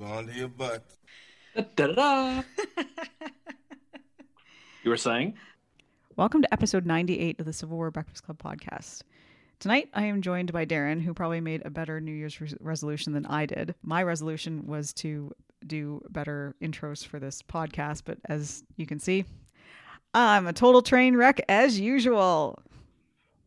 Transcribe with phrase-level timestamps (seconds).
[0.00, 0.82] Hold on to your butt.
[1.76, 2.42] Da-da-da.
[4.82, 5.34] you were saying?
[6.16, 9.02] Welcome to episode 98 of the Civil War Breakfast Club podcast.
[9.58, 13.12] Tonight, I am joined by Darren, who probably made a better New Year's res- resolution
[13.12, 13.74] than I did.
[13.82, 15.32] My resolution was to
[15.66, 19.26] do better intros for this podcast, but as you can see,
[20.14, 22.58] I'm a total train wreck as usual.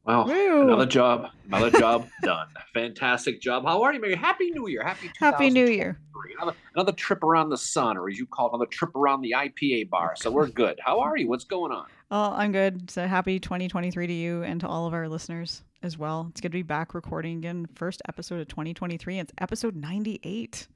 [0.06, 0.62] Well, Woo.
[0.62, 2.48] another job, another job done.
[2.76, 3.66] Fantastic job.
[3.66, 4.16] How are you, Mary?
[4.16, 4.84] Happy New Year.
[4.84, 5.98] Happy Happy New Year.
[6.44, 6.52] 2023.
[6.52, 9.34] Another, another trip around the sun, or as you call it, another trip around the
[9.38, 10.14] IPA bar.
[10.16, 10.80] So we're good.
[10.84, 11.28] How are you?
[11.28, 11.86] What's going on?
[12.12, 12.90] Oh, I'm good.
[12.92, 16.28] So happy 2023 to you and to all of our listeners as well.
[16.30, 17.68] It's good to be back recording again.
[17.76, 19.20] First episode of 2023.
[19.20, 20.68] It's episode 98.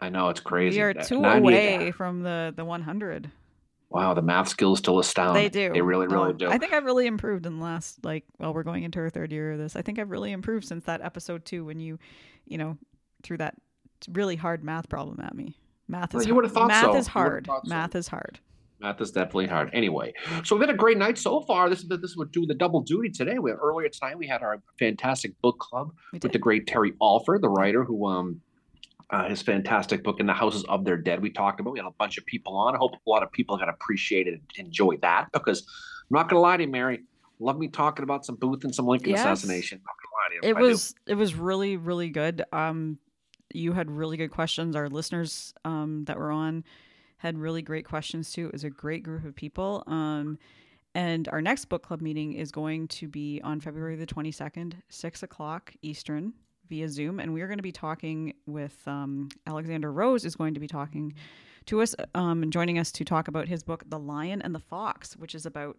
[0.00, 0.78] I know it's crazy.
[0.78, 3.30] We are two away from the the 100.
[3.90, 5.34] Wow, the math skills still astound.
[5.34, 5.72] They do.
[5.72, 6.48] They really, really Oh, do.
[6.48, 9.32] I think I've really improved in the last like well, we're going into our third
[9.32, 9.74] year of this.
[9.74, 11.98] I think I've really improved since that episode two when you,
[12.46, 12.78] you know,
[13.24, 13.56] threw that
[14.12, 15.56] really hard math problem at me.
[15.88, 16.96] Math Well, is you would've thought math so.
[16.96, 17.46] is hard.
[17.46, 17.68] thought so.
[17.68, 18.38] Math is hard.
[18.80, 19.68] Math is definitely hard.
[19.74, 21.68] Anyway, so we've had a great night so far.
[21.68, 23.38] This is this is what doing the double duty today.
[23.38, 27.48] We earlier tonight we had our fantastic book club with the great Terry Alford, the
[27.50, 28.40] writer who um
[29.10, 31.86] uh, his fantastic book in the houses of their dead we talked about we had
[31.86, 34.28] a bunch of people on i hope a lot of people are going to appreciate
[34.28, 37.00] it and enjoy that because i'm not going to lie to you mary
[37.40, 39.18] love me talking about some booth and some lincoln Yes.
[39.18, 40.66] assassination not gonna lie to you, it I do.
[40.68, 42.98] was it was really really good um
[43.52, 44.76] you had really good questions.
[44.76, 46.64] Our listeners um that were on
[47.18, 48.46] had really great questions too.
[48.46, 49.82] It was a great group of people.
[49.86, 50.38] Um
[50.94, 55.22] and our next book club meeting is going to be on february the 22nd 6
[55.22, 56.32] o'clock eastern
[56.68, 57.20] via zoom.
[57.20, 61.14] And we're going to be talking with um, alexander rose is going to be talking
[61.66, 64.60] to us um, and joining us to talk about his book the lion and the
[64.60, 65.76] fox which is about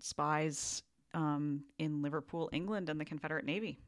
[0.00, 3.78] spies um, in liverpool england and the confederate navy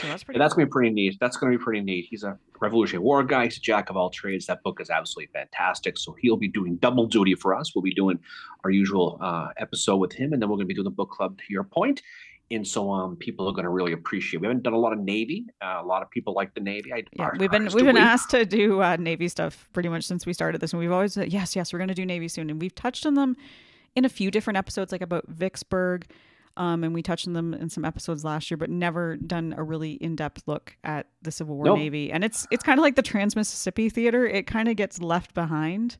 [0.00, 0.60] so that's pretty Yeah, that's cool.
[0.62, 1.18] gonna be pretty neat.
[1.20, 2.06] That's gonna be pretty neat.
[2.08, 3.44] He's a Revolutionary War guy.
[3.44, 4.46] He's a jack of all trades.
[4.46, 5.98] That book is absolutely fantastic.
[5.98, 7.74] So he'll be doing double duty for us.
[7.74, 8.18] We'll be doing
[8.64, 11.38] our usual uh, episode with him, and then we're gonna be doing the book club.
[11.38, 12.02] To your point,
[12.50, 14.40] and so um, people are gonna really appreciate.
[14.40, 15.46] We haven't done a lot of Navy.
[15.60, 16.92] Uh, a lot of people like the Navy.
[16.92, 20.04] I, Yeah, ours- we've been we've been asked to do uh, Navy stuff pretty much
[20.04, 22.28] since we started this, and we've always said yes, yes, we're going to do Navy
[22.28, 23.36] soon, and we've touched on them
[23.96, 26.06] in a few different episodes, like about Vicksburg,
[26.56, 29.62] um, and we touched on them in some episodes last year, but never done a
[29.62, 31.78] really in depth look at the Civil War Nope.
[31.78, 35.00] Navy, and it's it's kind of like the Trans Mississippi Theater; it kind of gets
[35.00, 35.98] left behind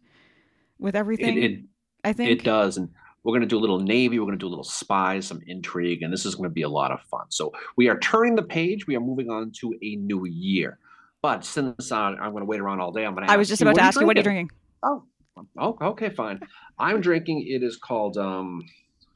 [0.79, 1.39] with everything.
[1.39, 1.61] It, it,
[2.05, 2.91] I think it does, and
[3.25, 4.19] we're gonna do a little Navy.
[4.19, 6.91] We're gonna do a little spies, some intrigue, and this is gonna be a lot
[6.91, 7.27] of fun.
[7.31, 8.87] So we are turning the page.
[8.87, 10.79] We are moving on to a new year.
[11.23, 13.31] But since uh, I'm gonna wait around all day, I'm gonna.
[13.31, 14.51] I was just you, about to ask you, what are you drinking?
[14.83, 15.09] drinking?
[15.57, 16.41] Oh, oh, okay, fine.
[16.79, 17.47] I'm drinking.
[17.47, 18.63] It is called um,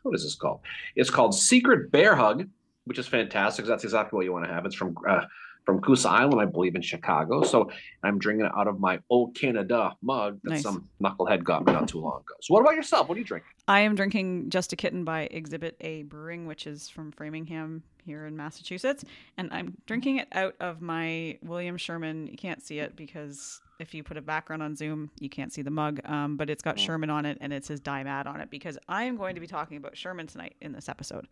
[0.07, 0.61] what is this called?
[0.95, 2.49] It's called Secret Bear Hug,
[2.85, 3.67] which is fantastic.
[3.67, 4.65] That's exactly what you want to have.
[4.65, 5.23] It's from uh,
[5.65, 7.43] from Goose Island, I believe, in Chicago.
[7.43, 7.73] So
[8.05, 10.63] I'm drinking it out of my old Canada mug that Nice.
[10.63, 12.35] some knucklehead got me not too long ago.
[12.41, 13.09] So what about yourself?
[13.09, 13.51] What are you drinking?
[13.67, 18.27] I am drinking Just a Kitten by Exhibit A Brewing, which is from Framingham here
[18.27, 19.05] in Massachusetts.
[19.37, 22.29] And I'm drinking it out of my William Sherman.
[22.29, 25.63] You can't see it because if you put a background on Zoom, you can't see
[25.63, 26.01] the mug.
[26.05, 26.79] Um, but it's got.
[26.79, 29.41] Sherman on it and it says Die Mad on it because I am going to
[29.41, 31.27] be talking about Sherman tonight in this episode.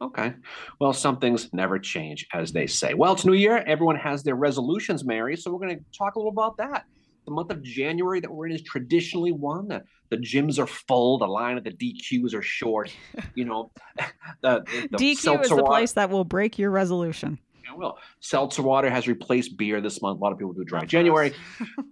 [0.00, 0.34] Okay.
[0.80, 2.94] Well, some things never change, as they say.
[2.94, 3.62] Well, it's New Year.
[3.66, 5.36] Everyone has their resolutions, Mary.
[5.36, 6.84] So we're going to talk a little about that.
[7.26, 9.68] The month of January that we're in is traditionally one.
[9.68, 11.18] The, the gyms are full.
[11.18, 12.94] The line of the DQs are short.
[13.34, 13.70] You know,
[14.42, 17.38] the, the, the DQ is the water- place that will break your resolution.
[17.76, 20.20] Well, seltzer water has replaced beer this month.
[20.20, 21.32] A lot of people do dry January.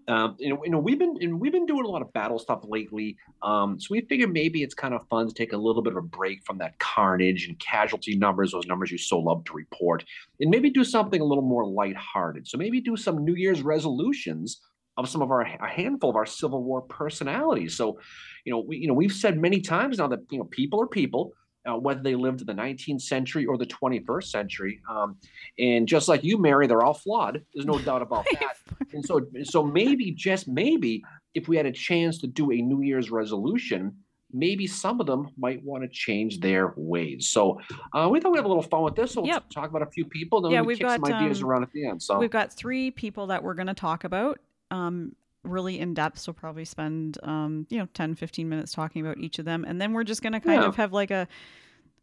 [0.09, 2.39] Um, you know, you know, we've been and we've been doing a lot of battle
[2.39, 3.17] stuff lately.
[3.41, 5.97] Um, so we figured maybe it's kind of fun to take a little bit of
[5.97, 10.05] a break from that carnage and casualty numbers, those numbers you so love to report,
[10.41, 12.49] and maybe do something a little more lighthearted.
[12.49, 14.61] So maybe do some New Year's resolutions
[14.97, 17.77] of some of our a handful of our Civil War personalities.
[17.77, 17.99] So,
[18.45, 20.89] you know, we you know we've said many times now that you know people are
[20.89, 21.33] people.
[21.65, 25.17] Uh, whether they lived in the 19th century or the 21st century, um,
[25.61, 27.41] and just like you, Mary, they're all flawed.
[27.55, 28.57] There's no doubt about that.
[28.93, 31.05] And so, so maybe just maybe,
[31.35, 33.95] if we had a chance to do a New Year's resolution,
[34.33, 37.29] maybe some of them might want to change their ways.
[37.29, 37.61] So
[37.93, 39.13] uh, we thought we'd have a little fun with this.
[39.13, 39.51] So we'll Yep.
[39.51, 40.41] talk about a few people.
[40.41, 42.03] Then Yeah, we we've kick some ideas um, around at the end.
[42.03, 44.41] So We've got three people that we're going to talk about
[44.73, 46.19] um, really in depth.
[46.19, 49.65] So probably spend, um, you know, 10, 15 minutes talking about each of them.
[49.67, 50.69] And then we're just going to kind Yeah.
[50.69, 51.27] of have like a,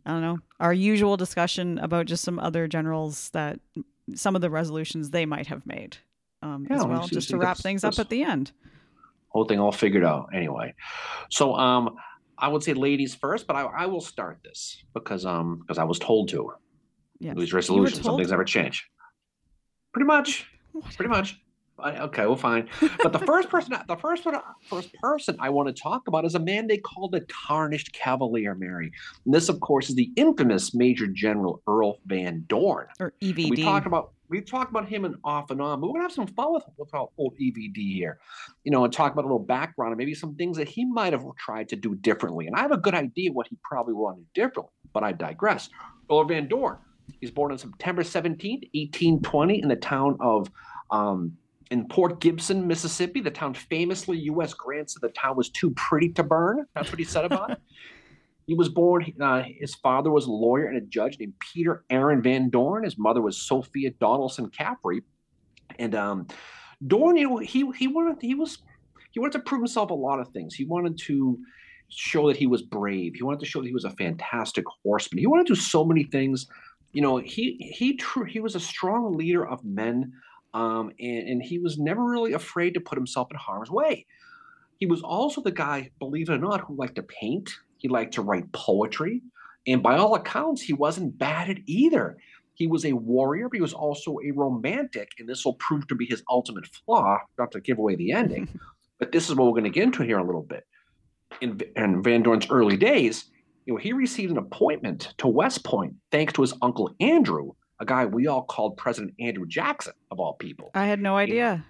[0.06, 3.60] I don't know, our usual discussion about just some other generals that
[4.16, 5.98] some of the resolutions they might have made
[6.42, 8.52] um, Yeah, as well, see- just see to wrap things up at the end.
[9.30, 10.74] whole thing all figured out anyway.
[11.30, 11.96] So um,
[12.38, 15.84] I would say ladies first, but I, I will start this because um because I
[15.84, 16.54] was told to.
[17.20, 17.34] Yeah.
[17.36, 18.90] These resolutions, some told things never change.
[19.94, 20.48] Pretty much.
[20.96, 21.38] Pretty much.
[21.84, 22.70] Okay, well, fine.
[23.02, 24.36] But the first person, the first one,
[24.70, 28.56] first person I want to talk about is a man they call the Tarnished Cavalier,
[28.56, 28.92] Mary.
[29.26, 32.88] And this, of course, is the infamous Major General Earl Van Dorn.
[33.00, 33.50] Or EVD.
[33.50, 36.12] We talked about we talked about him and off and on, but we're gonna have
[36.12, 38.20] some fun with, with old EVD here,
[38.64, 41.14] you know, and talk about a little background and maybe some things that he might
[41.14, 42.48] have tried to do differently.
[42.48, 45.12] And I have a good idea what he probably wanted to do differently, but I
[45.12, 45.70] digress.
[46.12, 46.78] Earl Van Dorn,
[47.20, 50.52] he's born on September 17th, 1820, in the town of
[50.92, 51.36] um,
[51.72, 53.22] in Port Gibson, Mississippi.
[53.22, 54.54] The town famously U.S.
[54.54, 56.66] grants that the town was too pretty to burn.
[56.76, 57.60] That's what he said about it.
[58.50, 62.24] He was born, uh, his father was a lawyer and a judge named Peter Aaron
[62.24, 62.84] Van Dorn.
[62.84, 65.04] His mother was Sophia Donaldson Caffrey.
[65.78, 66.26] And um,
[66.88, 68.58] Dorn, you know, he, he wanted, he was,
[69.12, 70.56] he wanted to prove himself a lot of things.
[70.56, 71.38] He wanted to
[71.90, 73.14] show that he was brave.
[73.14, 75.20] He wanted to show that he was a fantastic horseman.
[75.20, 76.48] He wanted to do so many things.
[76.92, 80.12] You know, he, he, true, he was a strong leader of men.
[80.54, 84.06] Um, and, and he was never really afraid to put himself in harm's way.
[84.80, 88.14] He was also the guy, believe it or not, who liked to paint he liked
[88.14, 89.24] to write poetry.
[89.66, 92.18] And by all accounts, he wasn't bad at either.
[92.54, 95.10] He was a warrior, but he was also a romantic.
[95.18, 98.48] And this will prove to be his ultimate flaw, not to give away the ending.
[99.00, 100.66] but this is what we're going to get into here a little bit.
[101.42, 103.26] In, in Van Dorn's early days,
[103.66, 107.86] you know, he received an appointment to West Point thanks to his uncle Andrew, a
[107.86, 110.72] guy we all called President Andrew Jackson, of all people.
[110.74, 111.66] I had no idea.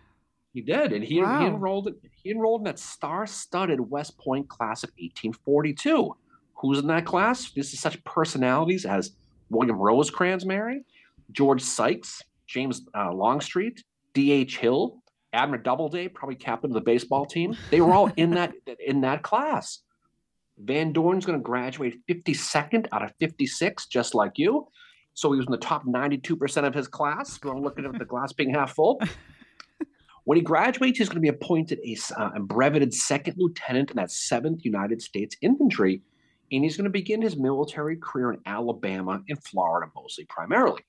[0.54, 1.40] He did, and he, wow.
[1.40, 6.16] he enrolled he enrolled in that star-studded West Point class of 1842.
[6.56, 7.52] Who's in that class?
[7.52, 9.12] This is such personalities as
[9.50, 10.84] William Rosecrans, Mary,
[11.32, 13.84] George Sykes, James uh, Longstreet,
[14.14, 14.58] D.H.
[14.58, 15.02] Hill,
[15.34, 17.56] Abner Doubleday, probably captain of the baseball team.
[17.70, 18.54] They were all in that
[18.86, 19.80] in that class.
[20.58, 24.68] Van Dorn's going to graduate 52nd out of 56, just like you.
[25.14, 27.40] So he was in the top 92% of his class.
[27.44, 29.02] We're looking at the glass being half full.
[30.30, 33.96] When he graduates, he's going to be appointed a, uh, a breveted second lieutenant in
[33.96, 36.04] that 7th United States Infantry,
[36.52, 40.84] and he's going to begin his military career in Alabama and Florida, mostly primarily.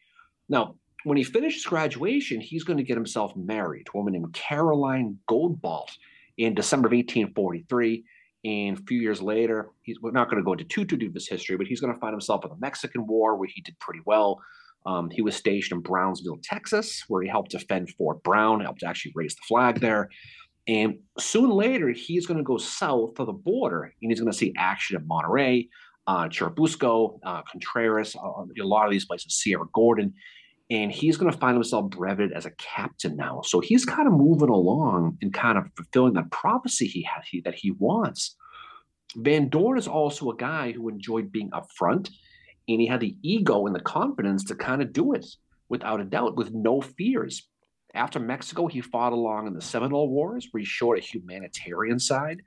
[0.51, 0.75] Now,
[1.05, 5.17] when he finishes graduation, he's going to get himself married to a woman named Caroline
[5.27, 5.89] Godbold
[6.37, 8.05] in December of 1843.
[8.45, 11.11] And a few years later, he's we're not going to go into too too deep
[11.11, 13.61] of his history, but he's going to find himself in the Mexican War, where he
[13.61, 14.41] did pretty well.
[14.87, 19.13] Um, he was stationed in Brownsville, Texas, where he helped defend Fort Brown, helped actually
[19.15, 20.09] raise the flag there.
[20.67, 24.37] And soon later, he's going to go south of the border and he's going to
[24.37, 25.69] see action at Monterey,
[26.07, 30.11] uh, Churubusco, uh, Contreras, uh, a lot of these places, Sierra Gorda.
[30.71, 33.41] And he's going to find himself breveted as a captain now.
[33.45, 37.41] So he's kind of moving along and kind of fulfilling that prophecy he has he,
[37.41, 38.37] that he wants.
[39.17, 42.11] Van Dorn is also a guy who enjoyed being upfront
[42.69, 45.27] and he had the ego and the confidence to kind of do it
[45.69, 47.49] without a doubt, with no fears.
[47.95, 52.43] After Mexico, he fought along in the Seminole Wars, where he showed a humanitarian side.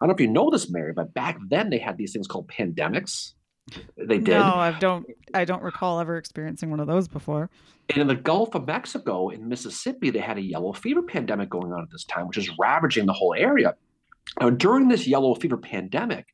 [0.00, 2.26] I don't know if you know this, Mary, but back then they had these things
[2.26, 3.34] called pandemics.
[3.96, 4.28] They did.
[4.28, 5.06] No, I don't.
[5.34, 7.50] I don't recall ever experiencing one of those before.
[7.88, 11.72] And in the Gulf of Mexico, in Mississippi, they had a yellow fever pandemic going
[11.72, 13.74] on at this time, which is ravaging the whole area.
[14.40, 16.26] Now, during this yellow fever pandemic,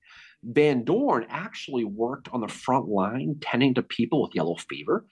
[0.42, 5.06] Van Dorn actually worked on the front line tending to people with yellow fever.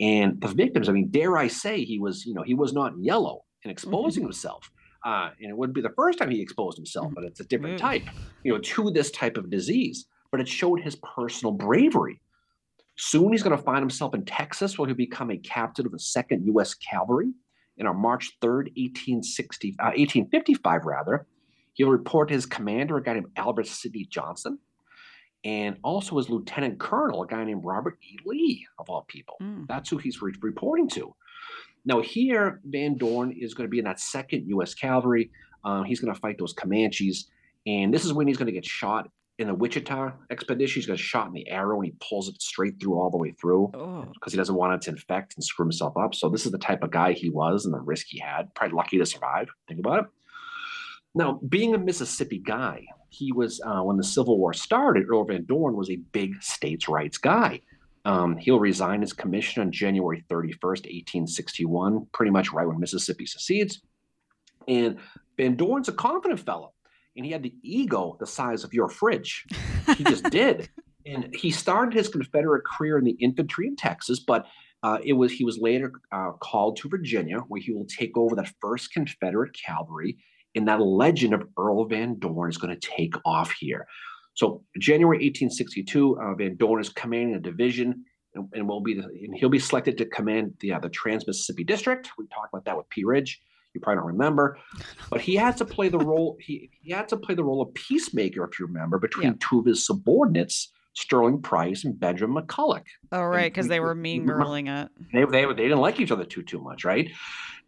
[0.00, 2.92] And the victims, I mean, dare I say, he was, you know, he was not
[2.98, 4.28] yellow and exposing mm-hmm.
[4.28, 4.70] himself.
[5.04, 7.76] Uh, and it wouldn't be the first time he exposed himself, but it's a different
[7.76, 7.86] mm-hmm.
[7.86, 8.02] type,
[8.42, 10.06] you know, to this type of disease.
[10.34, 12.20] But it showed his personal bravery.
[12.96, 15.98] Soon he's going to find himself in Texas, where he'll become a captain of the
[15.98, 16.74] Second U.S.
[16.74, 17.30] Cavalry.
[17.78, 21.26] And on March 3rd, 1860, uh, 1855, rather,
[21.74, 24.58] He'll report to his commander, a guy named Albert Sidney Johnston,
[25.44, 28.16] and also his lieutenant colonel, a guy named Robert E.
[28.24, 29.36] Lee, of all people.
[29.42, 29.66] Mm.
[29.66, 31.14] That's who he's re- reporting to.
[31.84, 34.72] Now, here, Van Dorn is going to be in that second U.S.
[34.74, 35.30] Cavalry.
[35.64, 37.26] Um, he's going to fight those Comanches.
[37.66, 40.80] And this is when he's going to get shot in the Wichita expedition.
[40.80, 43.32] He's got shot in the arrow and he pulls it straight through all the way
[43.32, 44.30] through because oh.
[44.30, 46.14] he doesn't want it to infect and screw himself up.
[46.14, 48.54] So, this is the type of guy he was and the risk he had.
[48.54, 49.48] Probably lucky to survive.
[49.68, 50.06] Think about it.
[51.14, 55.06] Now, being a Mississippi guy, he was uh, when the Civil War started.
[55.08, 57.60] Earl Van Dorn was a big states' rights guy.
[58.04, 63.80] Um, he'll resign his commission on January 31st, 1861, pretty much right when Mississippi secedes.
[64.68, 64.98] And
[65.38, 66.73] Van Dorn's a confident fellow,
[67.16, 69.46] and he had the ego the size of your fridge.
[69.96, 70.68] He just did.
[71.06, 74.46] And he started his Confederate career in the infantry in Texas, but
[74.82, 78.34] uh, it was he was later uh, called to Virginia, where he will take over
[78.36, 80.16] that first Confederate cavalry
[80.54, 83.86] and that legend of Earl Van Dorn is going to take off here.
[84.34, 88.04] So January 1862, uh, Van Dorn is commanding a division,
[88.34, 91.26] and, and will be the, and he'll be selected to command the uh, the Trans
[91.26, 92.10] Mississippi District.
[92.18, 93.40] We talked about that with Pea Ridge.
[93.74, 94.58] You probably don't remember,
[95.10, 96.36] but he had to play the role.
[96.40, 99.34] He he had to play the role of peacemaker, if you remember, between yeah.
[99.40, 102.84] two of his subordinates, Sterling Price and Benjamin McCulloch.
[103.10, 104.90] Oh, right, because they were mean girling it.
[105.12, 107.10] They, they they didn't like each other too too much, right?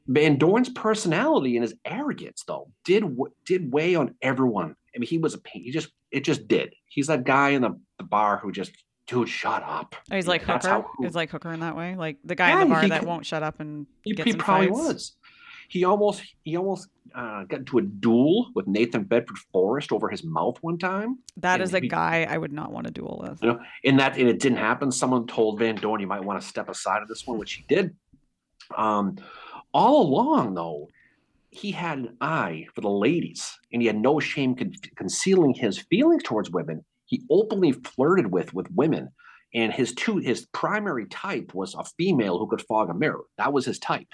[0.07, 3.05] Van Dorn's personality and his arrogance, though, did
[3.45, 4.77] did weigh on everyone.
[4.95, 5.63] I mean, he was a pain.
[5.63, 6.75] he just it just did.
[6.87, 8.73] He's that guy in the, the bar who just
[9.07, 9.95] dude, shut up.
[10.11, 10.69] Oh, he's like Hooker.
[10.69, 12.89] How, he's like Hooker in that way, like the guy yeah, in the bar he,
[12.89, 14.79] that won't shut up and he, he probably fights.
[14.79, 15.13] was.
[15.69, 20.25] He almost he almost uh, got into a duel with Nathan Bedford Forrest over his
[20.25, 21.19] mouth one time.
[21.39, 23.43] That is a he, guy I would not want to duel with.
[23.43, 24.91] You know, in that and it didn't happen.
[24.93, 27.65] Someone told Van Dorn you might want to step aside of this one, which he
[27.69, 27.95] did.
[28.77, 29.17] Um,
[29.73, 30.89] all along though,
[31.51, 35.79] he had an eye for the ladies, and he had no shame con- concealing his
[35.79, 39.09] feelings towards women he openly flirted with with women
[39.55, 43.53] and his two his primary type was a female who could fog a mirror that
[43.53, 44.09] was his type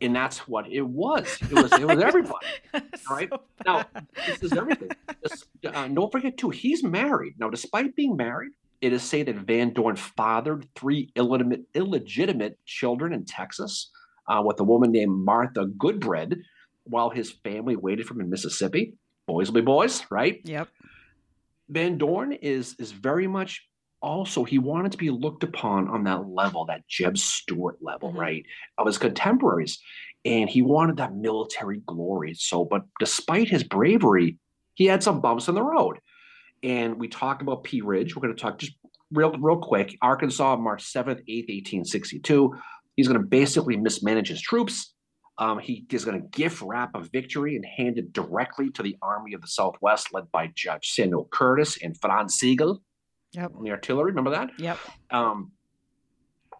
[0.00, 1.38] and that's what it was.
[1.42, 2.46] It was it was everybody
[3.10, 3.28] right?
[3.30, 3.84] so now
[4.26, 4.90] this is everything.
[5.22, 7.34] This, uh, don't forget too he's married.
[7.38, 13.12] Now despite being married it is said that van dorn fathered three illegitimate illegitimate children
[13.12, 13.90] in texas
[14.28, 16.36] uh, with a woman named martha goodbread
[16.88, 18.94] while his family waited for him in mississippi.
[19.26, 20.40] Boys will be boys right?
[20.44, 20.68] Yep.
[21.68, 23.68] Van Dorn is is very much
[24.00, 28.20] also he wanted to be looked upon on that level, that Jeb Stuart level, mm-hmm.
[28.20, 29.80] right, of his contemporaries,
[30.24, 32.34] and he wanted that military glory.
[32.34, 34.38] So, but despite his bravery,
[34.74, 35.98] he had some bumps in the road.
[36.62, 38.14] And we talked about Pea Ridge.
[38.14, 38.74] We're going to talk just
[39.12, 39.96] real real quick.
[40.02, 42.54] Arkansas, March seventh, eighth, eighteen sixty two.
[42.96, 44.94] He's going to basically mismanage his troops.
[45.38, 48.96] Um, he is going to gift wrap a victory and hand it directly to the
[49.00, 52.82] Army of the Southwest, led by Judge Samuel Curtis and Franz Sigel
[53.32, 53.52] yep.
[53.54, 54.10] on the artillery.
[54.10, 54.50] Remember that?
[54.58, 54.78] Yep.
[55.10, 55.52] Um,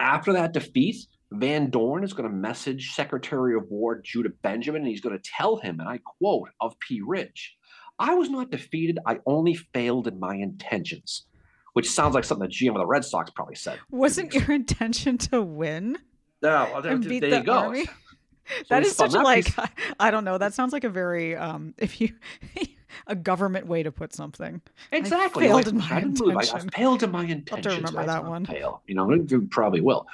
[0.00, 0.96] after that defeat,
[1.32, 5.30] Van Dorn is going to message Secretary of War Judah Benjamin, and he's going to
[5.37, 7.56] tell him, and I quote, of Pea Ridge,
[7.98, 8.98] I was not defeated.
[9.06, 11.26] I only failed in my intentions,
[11.72, 13.78] which sounds like something the GM of the Red Sox probably said.
[13.90, 15.98] Wasn't your intention to win?
[16.40, 17.52] No, there, there you go.
[17.52, 17.87] Army?
[18.69, 19.69] That is such a like I,
[20.00, 22.12] I, don't know that sounds like a very um if you
[23.07, 24.62] a government way to put something.
[24.93, 25.47] Exactly.
[25.47, 26.57] I failed like, in my intention.
[26.57, 28.47] I, I, failed in my intention have to remember that one.
[28.47, 28.83] fail.
[28.87, 30.07] You know you probably will.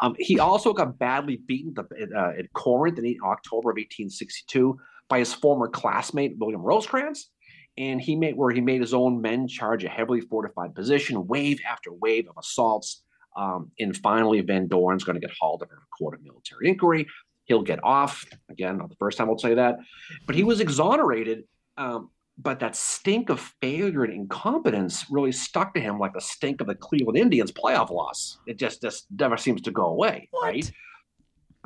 [0.00, 4.78] Um he also got badly beaten uh, at Corinth in October of 1862
[5.08, 7.30] by his former classmate William Rosecrans.
[7.78, 11.60] And he made where he made his own men charge a heavily fortified position wave
[11.68, 13.02] after wave of assaults.
[13.36, 16.68] Um, and finally, Van Dorn's going to get hauled up in a court of military
[16.68, 17.06] inquiry.
[17.46, 18.24] He'll get off.
[18.50, 19.78] Again, not the first time I'll say that.
[20.26, 21.44] But he was exonerated.
[21.76, 26.60] Um, but that stink of failure and incompetence really stuck to him like the stink
[26.60, 28.38] of the Cleveland Indians playoff loss.
[28.46, 30.44] It just just never seems to go away, what?
[30.44, 30.70] right?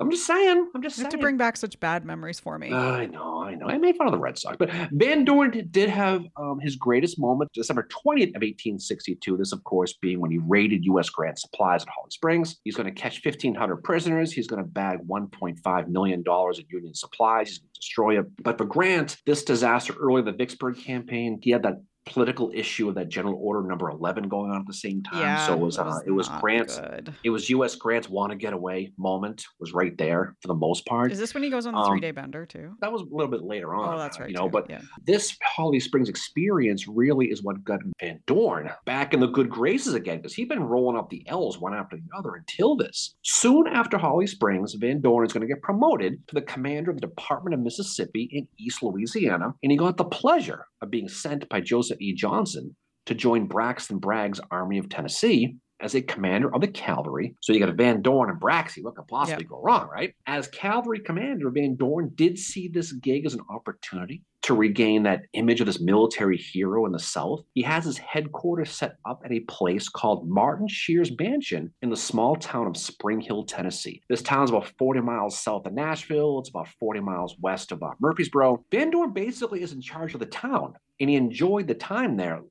[0.00, 0.71] I'm just saying.
[0.75, 1.11] I'm just you saying.
[1.11, 2.73] to bring back such bad memories for me.
[2.73, 3.66] I know, I know.
[3.66, 7.19] I made fun of the Red Sox, but Van Dorn did have um, his greatest
[7.19, 9.37] moment December 20th of 1862.
[9.37, 11.11] This, of course, being when he raided U.S.
[11.11, 12.57] Grant supplies at Holly Springs.
[12.64, 14.33] He's going to catch 1,500 prisoners.
[14.33, 17.49] He's going to bag 1.5 million dollars in Union supplies.
[17.49, 18.26] He's going to destroy it.
[18.42, 21.76] But for Grant, this disaster early in the Vicksburg campaign, he had that
[22.07, 25.47] political issue of that general order number 11 going on at the same time yeah,
[25.47, 27.14] so it was, it was uh, it was grant's good.
[27.25, 30.87] it was us grant's want to get away moment was right there for the most
[30.87, 33.02] part is this when he goes on the um, three day bender too that was
[33.02, 34.50] a little bit later on oh that's right you know too.
[34.50, 34.80] but yeah.
[35.07, 39.92] this holly springs experience really is what got van dorn back in the good graces
[39.92, 43.66] again because he'd been rolling up the l's one after the other until this soon
[43.66, 47.07] after holly springs van dorn is going to get promoted to the commander of the
[47.07, 51.61] department of mississippi in east louisiana and he got the pleasure of being sent by
[51.61, 52.14] joseph E.
[52.14, 52.75] Johnston
[53.06, 57.35] to join Braxton Bragg's Army of Tennessee as a commander of the cavalry.
[57.40, 58.82] So you got a Van Dorn and Braxy.
[58.82, 59.50] What could possibly yep.
[59.50, 60.14] go wrong, right?
[60.26, 65.23] As cavalry commander, Van Dorn did see this gig as an opportunity to regain that
[65.35, 67.42] image of this military hero in the South.
[67.54, 71.97] He has his headquarters set up at a place called Martin Cheairs Mansion in the
[71.97, 74.02] small town of Spring Hill, Tennessee.
[74.09, 76.38] This town is about 40 miles south of Nashville.
[76.38, 78.64] It's about 40 miles west of uh, Murfreesboro.
[78.70, 82.42] Van Dorn basically is in charge of the town and he enjoyed the time there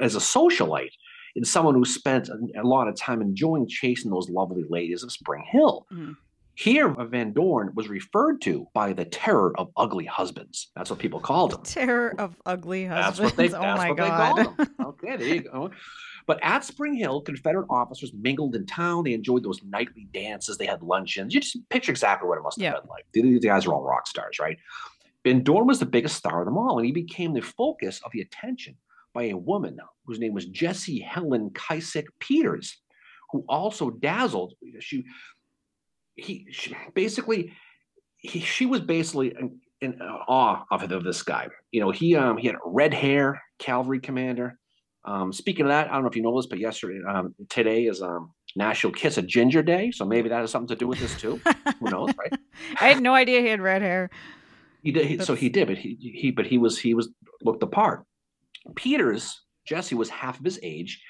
[0.00, 0.92] as a socialite
[1.36, 5.44] and someone who spent a, lot of time enjoying chasing those lovely ladies of Spring
[5.50, 5.86] Hill.
[5.92, 6.12] Mm-hmm.
[6.54, 10.70] Here, Van Dorn was referred to by the terror of ugly husbands.
[10.76, 11.62] That's what people called him.
[11.62, 13.18] Terror of ugly husbands.
[13.18, 14.68] That's what they, oh my God.
[14.84, 15.70] okay, there you go.
[16.26, 19.04] But at Spring Hill, Confederate officers mingled in town.
[19.04, 20.58] They enjoyed those nightly dances.
[20.58, 21.34] They had luncheons.
[21.34, 23.06] You just picture exactly what it must have been like.
[23.12, 24.58] These guys are all rock stars, right?
[25.24, 28.12] Van Dorn was the biggest star of them all, and he became the focus of
[28.12, 28.76] the attention
[29.14, 32.78] by a woman whose name was Jessie Helen Kysick Peters,
[33.30, 34.54] who also dazzled.
[34.80, 35.04] She,
[36.16, 37.52] he, she, basically,
[38.16, 41.48] he, she was basically in, in awe of this guy.
[41.70, 44.58] You know, he um he had red hair, cavalry commander.
[45.04, 47.86] Um, speaking of that, I don't know if you know this, but yesterday, um, today
[47.86, 51.00] is um, National Kiss a Ginger Day, so maybe that has something to do with
[51.00, 51.40] this too.
[51.80, 52.32] Who knows, right?
[52.80, 54.10] I had no idea he had red hair.
[54.82, 55.06] He did.
[55.06, 57.08] He, so he did, but he he but he was he was
[57.42, 58.04] looked the part.
[58.74, 61.02] Peters Jesse was half of his age,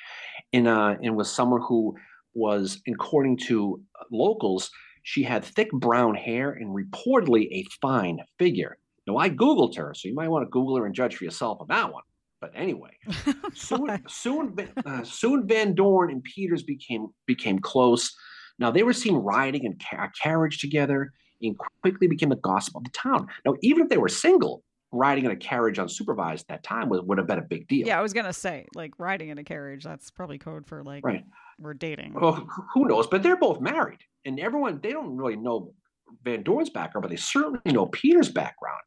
[0.52, 1.96] and uh, and was someone who
[2.34, 4.70] was, according to locals,
[5.02, 8.78] she had thick brown hair and reportedly a fine figure.
[9.06, 11.58] Now, I Googled her, so you might want to Google her and judge for yourself
[11.60, 12.04] on that one.
[12.40, 12.90] But anyway,
[13.54, 18.12] soon, soon, uh, soon Van Dorn and Peters became became close.
[18.58, 21.12] Now they were seen riding in a carriage together,
[21.42, 23.26] and quickly became the gossip of the town.
[23.44, 27.06] Now, even if they were single, riding in a carriage unsupervised at that time would,
[27.06, 27.86] would have been a big deal.
[27.86, 31.04] Yeah, I was gonna say, like riding in a carriage, that's probably code for like
[31.04, 31.24] right.
[31.58, 32.14] we're dating.
[32.14, 33.06] Well, who knows?
[33.06, 35.72] But they're both married, and everyone they don't really know
[36.24, 38.82] Van Dorn's background, but they certainly know Peter's background.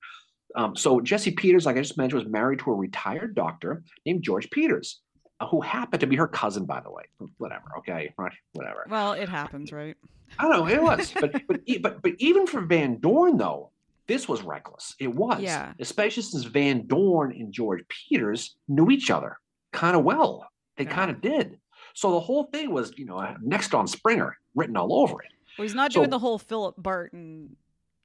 [0.55, 4.23] Um, so Jesse Peters, like I just mentioned, was married to a retired doctor named
[4.23, 5.01] George Peters,
[5.49, 7.03] who happened to be her cousin, by the way.
[7.37, 8.13] Whatever, okay,
[8.53, 8.85] whatever.
[8.89, 9.97] Well, it happens, right?
[10.39, 13.71] I don't know it was, but but but but even for Van Dorn though,
[14.07, 14.95] this was reckless.
[14.99, 15.73] It was, yeah.
[15.79, 19.39] especially since Van Dorn and George Peters knew each other
[19.71, 20.47] kind of well.
[20.77, 20.93] They yeah.
[20.93, 21.59] kind of did.
[21.93, 25.29] So the whole thing was, you know, next on Springer written all over it.
[25.57, 27.55] Well, he's not so, doing the whole Philip Barton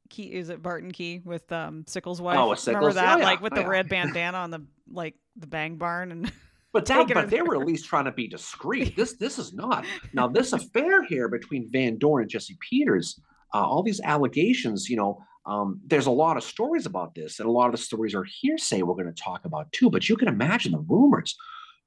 [0.08, 0.32] Key.
[0.32, 2.38] Is it Barton Key with um, Sickles' wife?
[2.38, 2.66] Oh, Sickles.
[2.66, 3.16] Remember that?
[3.16, 3.24] Oh, yeah.
[3.24, 6.32] Like with oh, the red bandana on the like the bang barn and.
[6.72, 8.94] But, that, but they were at least trying to be discreet.
[8.96, 9.84] This this is not.
[10.12, 13.20] Now this affair here between Van Dorn and Jesse Peters,
[13.54, 17.48] uh, all these allegations, you know, um, there's a lot of stories about this, and
[17.48, 19.90] a lot of the stories are hearsay we're going to talk about too.
[19.90, 21.36] But you can imagine the rumors.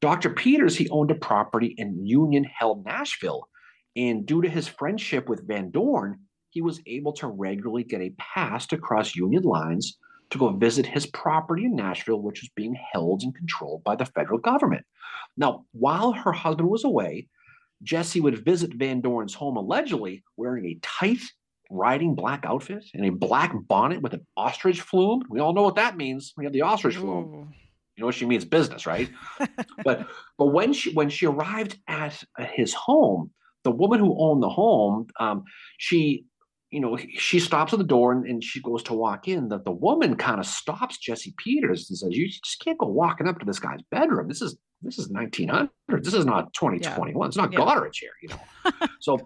[0.02, 0.32] Dr.
[0.32, 3.48] Peters, he owned a property in Union Hill, Nashville.
[3.96, 6.20] And due to his friendship with Van Dorn,
[6.50, 9.98] he was able to regularly get a pass to cross Union lines
[10.34, 14.06] to go visit his property in Nashville, which was being held and controlled by the
[14.06, 14.86] federal government.
[15.38, 17.28] Now, while her husband was away,
[17.84, 21.20] Jesse would visit Van Dorn's home allegedly wearing a tight
[21.70, 25.24] riding black outfit and a black bonnet with an ostrich flume.
[25.30, 26.34] We all know what that means.
[26.36, 27.02] We have the ostrich Ooh.
[27.02, 27.54] flume.
[27.96, 29.10] You know what she means business, right?
[29.84, 30.08] but
[30.40, 33.30] but when she when she arrived at his home,
[33.64, 35.44] the woman who owned the home, um,
[35.78, 36.26] she
[36.74, 39.48] you know she stops at the door and, and she goes to walk in.
[39.50, 43.28] That the woman kind of stops Jesse Peters and says, "You just can't go walking
[43.28, 44.28] up to this guy's bedroom.
[44.28, 45.70] This is this is 1900.
[46.04, 47.16] This is not 2021.
[47.16, 47.28] Yeah.
[47.28, 47.60] It's not yeah.
[47.60, 49.20] Goderich here, you know." so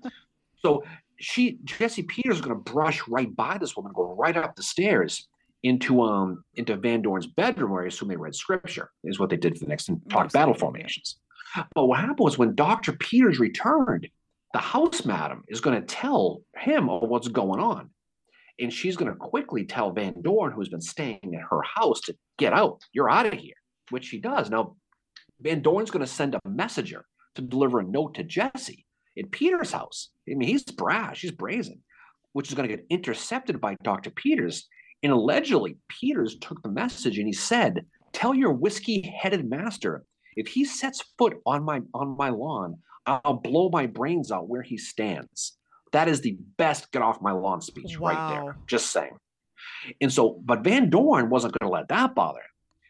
[0.58, 0.84] so
[1.20, 4.64] she Jesse Peters is going to brush right by this woman, go right up the
[4.64, 5.28] stairs
[5.64, 9.38] into um into Van Dorn's bedroom, where I assume they read scripture, is what they
[9.38, 11.16] did for the next and talked battle formations.
[11.74, 12.92] But what happened was when Dr.
[12.94, 14.10] Peters returned,
[14.54, 17.90] the house madam is going to tell him what's going on.
[18.60, 22.16] And she's going to quickly tell Van Dorn, who's been staying at her house, to
[22.40, 22.82] get out.
[22.92, 23.54] You're out of here,
[23.90, 24.50] which she does.
[24.50, 24.76] Now,
[25.42, 27.06] Van Dorn's going to send a messenger
[27.36, 30.10] to deliver a note to Jesse in Peter's house.
[30.30, 31.84] I mean, he's brash, he's brazen,
[32.34, 34.10] which is going to get intercepted by Dr.
[34.10, 34.68] Peters.
[35.04, 40.04] And allegedly, Peters took the message and he said, Tell your whiskey headed master,
[40.36, 42.78] if he sets foot on my on my lawn,
[43.08, 45.58] I'll blow my brains out where he stands.
[45.94, 48.10] That is the best get off my lawn speech wow.
[48.10, 48.58] right there.
[48.68, 49.18] Just saying.
[50.02, 52.46] And so, but Van Dorn wasn't going to let that bother him.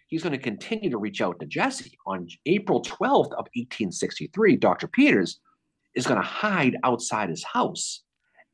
[0.08, 1.98] He's going to continue to reach out to Jesse.
[2.06, 4.88] On April 12th of 1863, Dr.
[4.88, 5.40] Peters
[5.96, 8.04] is going to hide outside his house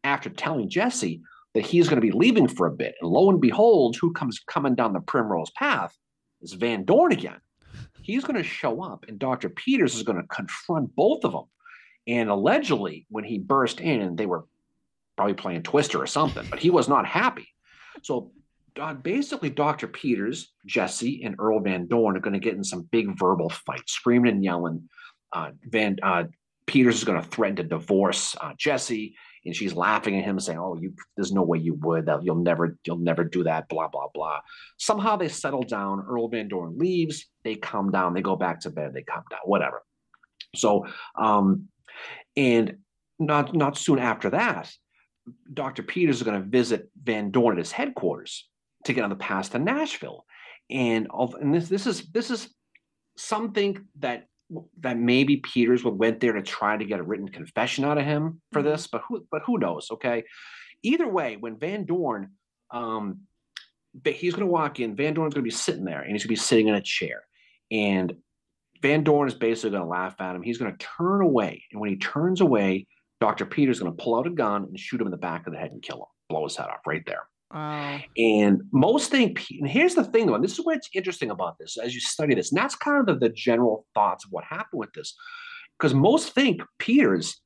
[0.03, 1.21] after telling Jesse
[1.53, 2.95] that he's going to be leaving for a bit.
[3.01, 5.95] And lo and behold, who comes coming down the primrose path
[6.41, 7.39] is Van Dorn again.
[8.03, 9.49] He's going to show up, and Dr.
[9.49, 11.45] Peters is going to confront both of them.
[12.05, 14.45] And allegedly, when he burst in, they were
[15.15, 17.47] probably playing Twister or something, but he was not happy.
[18.01, 18.31] So
[18.79, 19.87] uh, basically, Dr.
[19.87, 23.87] Peters, Jesse, and Earl Van Dorn are going to get in some big verbal fight,
[23.87, 24.89] screaming and yelling.
[25.31, 26.25] Uh, Van uh,
[26.65, 30.59] Peters is going to threaten to divorce uh, Jesse, and she's laughing at him, saying,
[30.59, 32.05] "Oh, you, there's no way you would.
[32.05, 34.39] That you'll never, you'll never do that." Blah blah blah.
[34.77, 36.05] Somehow they settle down.
[36.07, 37.25] Earl Van Dorn leaves.
[37.43, 38.13] They calm down.
[38.13, 38.93] They go back to bed.
[38.93, 39.41] They calm down.
[39.45, 39.83] Whatever.
[40.55, 41.67] So, um,
[42.35, 42.77] and
[43.19, 44.71] not not soon after that,
[45.53, 45.83] Dr.
[45.83, 48.47] Peters is going to visit Van Dorn at his headquarters
[48.85, 50.25] to get on the pass to Nashville,
[50.69, 52.53] and of, and this this is this is
[53.17, 54.27] something that
[54.79, 58.05] that maybe Peters would went there to try to get a written confession out of
[58.05, 58.69] him for mm-hmm.
[58.69, 59.89] this, but who but who knows?
[59.91, 60.23] Okay.
[60.83, 62.31] Either way, when Van Dorn,
[62.71, 63.21] um,
[63.93, 66.23] but he's going to walk in, Van Dorn's going to be sitting there, and he's
[66.23, 67.23] going to be sitting in a chair,
[67.71, 68.13] and
[68.81, 70.43] Van Dorn is basically going to laugh at him.
[70.43, 72.87] He's going to turn away, and when he turns away,
[73.21, 75.47] Doctor Peters is going to pull out a gun and shoot him in the back
[75.47, 77.23] of the head and kill him, blow his head off right there.
[78.17, 81.77] And most think, and here's the thing though, and this is what's interesting about this
[81.77, 84.79] as you study this, and that's kind of the, the general thoughts of what happened
[84.79, 85.15] with this.
[85.77, 87.41] Because most think Peters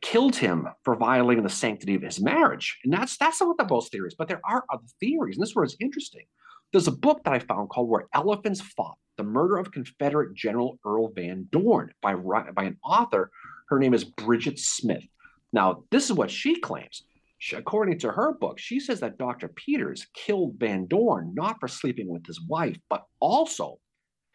[0.00, 2.78] killed him for violating the sanctity of his marriage.
[2.84, 5.50] And that's that's not what the most theories, but there are other theories, and this
[5.50, 6.24] is where it's interesting.
[6.72, 10.78] There's a book that I found called Where Elephants Fought, The Murder of Confederate General
[10.86, 13.30] Earl Van Dorn by, by an author.
[13.68, 15.04] Her name is Bridget Smith.
[15.52, 17.02] Now, this is what she claims.
[17.42, 19.48] She, according to her book, she says that Dr.
[19.48, 23.80] Peters killed Van Dorn not for sleeping with his wife, but also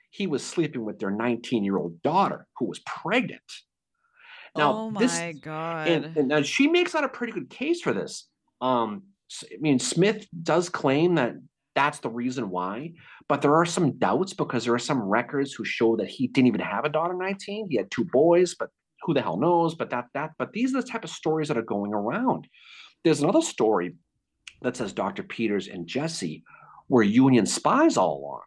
[0.10, 3.40] he was sleeping with their 19 year old daughter who was pregnant.
[4.58, 5.88] Now, oh my this, god!
[5.88, 8.28] And, and, and, she makes out a pretty good case for this.
[8.60, 9.04] Um,
[9.42, 11.36] I mean, Smith does claim that
[11.76, 12.92] that's the reason why,
[13.30, 16.48] but there are some doubts because there are some records who show that he didn't
[16.48, 17.68] even have a daughter 19.
[17.70, 18.68] He had two boys, but
[19.04, 19.76] who the hell knows?
[19.76, 22.50] But that that but these are the type of stories that are going around.
[23.04, 23.96] There's another story
[24.62, 25.24] that says Dr.
[25.24, 26.44] Peters and Jesse
[26.90, 28.42] were Union spies all along.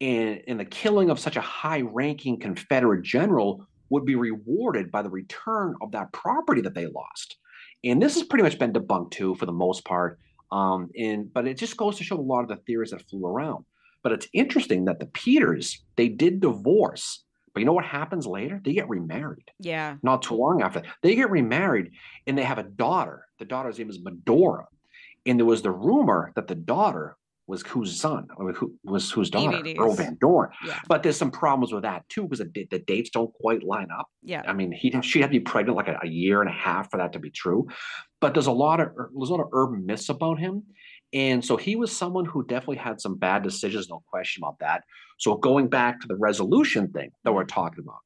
[0.00, 5.02] And, and the killing of such a high ranking Confederate general would be rewarded by
[5.02, 7.36] the return of that property that they lost.
[7.84, 10.18] And this has pretty much been debunked too, for the most part.
[10.50, 13.24] Um, and but it just goes to show a lot of the theories that flew
[13.26, 13.64] around.
[14.02, 18.60] But it's interesting that the Peters they did divorce, but you know what happens later?
[18.64, 19.50] They get remarried.
[19.58, 19.96] Yeah.
[20.02, 21.92] Not too long after they get remarried,
[22.26, 23.26] and they have a daughter.
[23.38, 24.66] The daughter's name is Medora,
[25.26, 29.28] and there was the rumor that the daughter was whose son, or who was whose
[29.28, 29.78] daughter, EVD's.
[29.78, 30.50] Earl Van Dorn.
[30.64, 30.78] Yeah.
[30.88, 34.06] But there's some problems with that too, because the, the, dates don't quite line up.
[34.22, 34.42] Yeah.
[34.46, 36.90] I mean, he she had to be pregnant like a, a, year and a half
[36.90, 37.66] for that to be true.
[38.20, 40.62] But there's a lot of er, there's a lot of urban myths about him.
[41.12, 44.84] And so he was someone who definitely had some bad decisions, no question about that.
[45.18, 48.00] So going back to the resolution thing that we're talking about,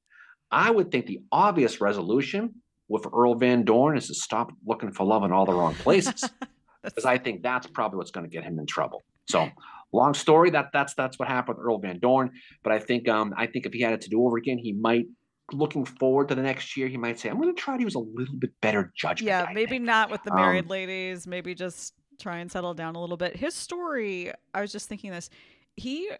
[0.50, 2.54] I would think the obvious resolution
[2.88, 6.28] with Earl Van Dorn is to stop looking for love in all the wrong places.
[6.82, 9.02] Because I think that's probably what's going to get him in trouble.
[9.28, 9.50] So
[9.92, 10.50] long story.
[10.50, 12.30] That that's that's what happened with Earl Van Dorn.
[12.62, 14.72] But I think um I think if he had it to do over again, he
[14.72, 15.06] might
[15.52, 18.00] looking forward to the next year, he might say, I'm gonna try to use a
[18.00, 19.26] little bit better judgment.
[19.26, 19.84] Yeah, I maybe think.
[19.84, 23.36] not with the married um, ladies, maybe just try and settle down a little bit.
[23.36, 25.30] His story, I was just thinking this.
[25.76, 26.10] He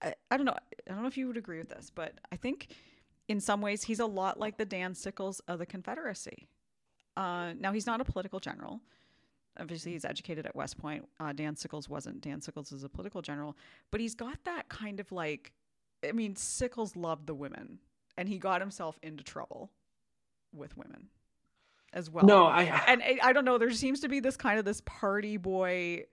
[0.00, 0.56] I, I don't know
[0.88, 2.68] I don't know if you would agree with this, but I think
[3.28, 6.48] in some ways he's a lot like the Dan Sickles of the Confederacy.
[7.16, 8.80] Uh, now he's not a political general
[9.58, 11.06] obviously he's educated at West Point.
[11.20, 12.20] Uh, Dan Sickles wasn't.
[12.20, 13.56] Dan Sickles is a political general,
[13.90, 15.52] but he's got that kind of like,
[16.06, 17.78] I mean, Sickles loved the women,
[18.16, 19.70] and he got himself into trouble
[20.52, 21.08] with women
[21.92, 22.24] as well.
[22.24, 23.58] No, I and I, I don't know.
[23.58, 26.04] There seems to be this kind of this party boy,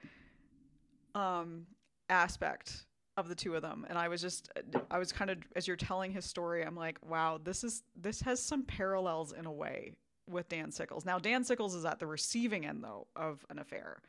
[1.16, 1.66] um,
[2.10, 2.86] aspect
[3.18, 4.50] of the two of them and i was just
[4.90, 8.22] i was kind of as you're telling his story i'm like wow this is this
[8.22, 9.92] has some parallels in a way
[10.30, 11.06] with Dan Sickles.
[11.06, 14.02] Now, Dan Sickles is at the receiving end, though, of an affair.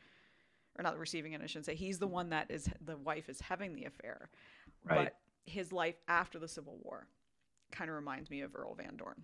[0.78, 1.74] Or not the receiving end, I shouldn't say.
[1.74, 4.30] He's the one that is, the wife is having the affair.
[4.84, 5.04] Right.
[5.04, 5.16] But
[5.50, 7.06] his life after the Civil War
[7.72, 9.22] kind of reminds me of Earl Van Dorn.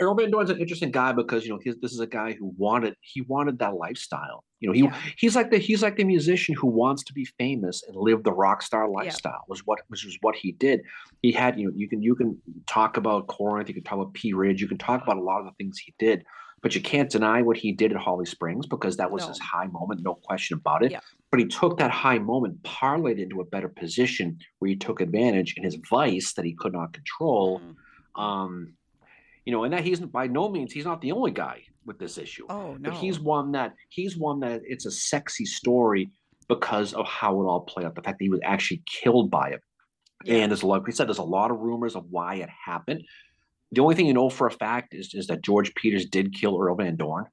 [0.00, 2.52] Earl Van Dorn's an interesting guy because you know his, this is a guy who
[2.56, 4.44] wanted he wanted that lifestyle.
[4.60, 4.96] You know he yeah.
[5.16, 8.32] he's like the he's like the musician who wants to be famous and live the
[8.32, 9.32] rock star lifestyle.
[9.32, 9.48] Yeah.
[9.48, 10.82] Was what which was what he did.
[11.22, 14.14] He had you know you can you can talk about Corinth, you can talk about
[14.14, 16.24] Pea Ridge, you can talk about a lot of the things he did,
[16.62, 19.28] but you can't deny what he did at Holly Springs because that was no.
[19.28, 20.92] his high moment, no question about it.
[20.92, 21.00] Yeah.
[21.30, 25.54] But he took that high moment, parlayed into a better position where he took advantage
[25.56, 27.60] in his vice that he could not control.
[27.60, 28.22] Mm.
[28.22, 28.74] Um,
[29.48, 32.18] you know, and that he's by no means he's not the only guy with this
[32.18, 32.44] issue.
[32.50, 36.10] Oh no, but he's one that he's one that it's a sexy story
[36.48, 37.94] because of how it all played out.
[37.94, 39.62] The fact that he was actually killed by it,
[40.26, 40.40] yeah.
[40.40, 40.80] and as a lot.
[40.80, 43.04] Like we said there's a lot of rumors of why it happened.
[43.72, 46.60] The only thing you know for a fact is is that George Peters did kill
[46.60, 47.24] Earl Van Dorn.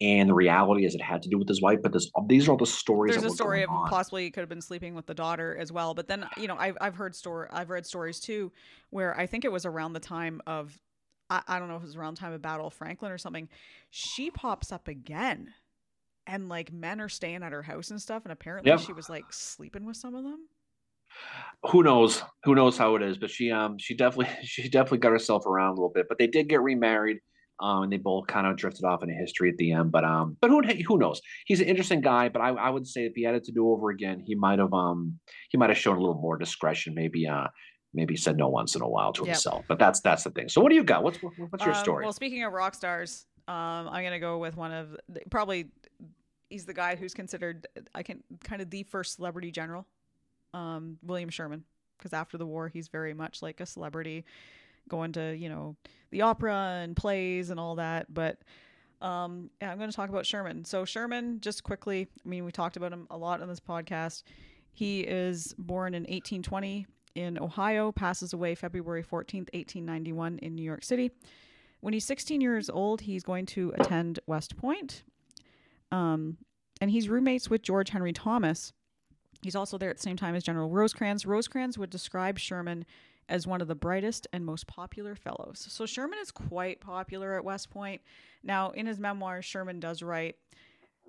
[0.00, 1.78] And the reality is, it had to do with his wife.
[1.80, 3.14] But this, these are all the stories.
[3.14, 3.88] There's a story of on.
[3.88, 5.94] possibly he could have been sleeping with the daughter as well.
[5.94, 8.50] But then, you know, I've I've heard story, I've read stories too,
[8.90, 10.76] where I think it was around the time of
[11.32, 13.48] I, I don't know if it was around time of Battle of Franklin or something,
[13.90, 15.54] she pops up again.
[16.26, 18.78] And like men are staying at her house and stuff, and apparently yep.
[18.78, 20.46] she was like sleeping with some of them.
[21.70, 22.22] Who knows?
[22.44, 23.18] Who knows how it is?
[23.18, 26.06] But she um she definitely she definitely got herself around a little bit.
[26.08, 27.18] But they did get remarried.
[27.60, 29.92] Um, and they both kind of drifted off into history at the end.
[29.92, 31.20] But um, but who who knows?
[31.46, 32.28] He's an interesting guy.
[32.28, 34.60] But I, I would say if he had it to do over again, he might
[34.60, 35.18] have um
[35.50, 36.94] he might have shown a little more discretion.
[36.94, 37.48] Maybe uh
[37.94, 39.28] maybe said no once in a while to yep.
[39.28, 39.64] himself.
[39.68, 40.48] But that's that's the thing.
[40.48, 41.02] So what do you got?
[41.02, 42.04] What's what's your um, story?
[42.04, 45.70] Well, speaking of rock stars, um, I'm gonna go with one of the, probably
[46.50, 49.86] he's the guy who's considered I can kind of the first celebrity general,
[50.54, 51.64] um, William Sherman,
[51.98, 54.24] because after the war he's very much like a celebrity,
[54.88, 55.76] going to you know
[56.10, 58.12] the opera and plays and all that.
[58.12, 58.38] But
[59.00, 60.64] Um, yeah, I'm going to talk about Sherman.
[60.64, 64.22] So Sherman, just quickly, I mean, we talked about him a lot on this podcast.
[64.72, 70.84] He is born in 1820 in Ohio, passes away February 14th, 1891 in New York
[70.84, 71.10] City.
[71.80, 75.02] When he's 16 years old, he's going to attend West Point.
[75.90, 76.38] Um,
[76.80, 78.72] and he's roommates with George Henry Thomas.
[79.42, 81.26] He's also there at the same time as General Rosecrans.
[81.26, 82.84] Rosecrans would describe Sherman
[83.28, 85.66] as one of the brightest and most popular fellows.
[85.68, 88.00] So Sherman is quite popular at West Point.
[88.42, 90.36] Now, in his memoirs, Sherman does write,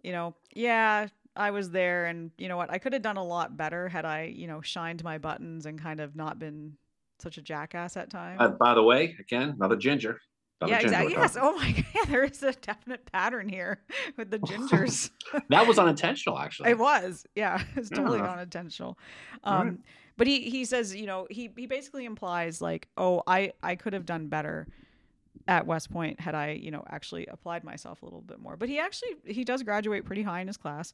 [0.04, 3.24] you know, yeah, I was there and you know what, I could have done a
[3.24, 6.74] lot better had I, you know, shined my buttons and kind of not been
[7.20, 8.38] such a jackass at times.
[8.40, 10.20] Uh, by the way, again, another ginger.
[10.62, 11.14] Another yeah, ginger exactly.
[11.22, 11.38] Yes.
[11.40, 13.82] Oh my god, there is a definite pattern here
[14.18, 15.10] with the gingers.
[15.50, 16.70] that was unintentional, actually.
[16.70, 17.26] It was.
[17.36, 18.32] Yeah, it's totally yeah.
[18.32, 18.98] unintentional.
[19.44, 19.78] Um, right.
[20.18, 23.94] But he he says, you know, he he basically implies like, oh, I I could
[23.94, 24.68] have done better
[25.48, 28.56] at West Point had I, you know, actually applied myself a little bit more.
[28.56, 30.94] But he actually he does graduate pretty high in his class.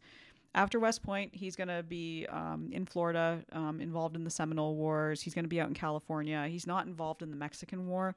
[0.55, 4.75] After West Point, he's going to be um, in Florida, um, involved in the Seminole
[4.75, 5.21] Wars.
[5.21, 6.47] He's going to be out in California.
[6.47, 8.15] He's not involved in the Mexican War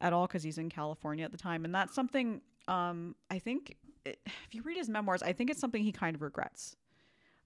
[0.00, 3.76] at all because he's in California at the time, and that's something um, I think.
[4.04, 6.76] It, if you read his memoirs, I think it's something he kind of regrets,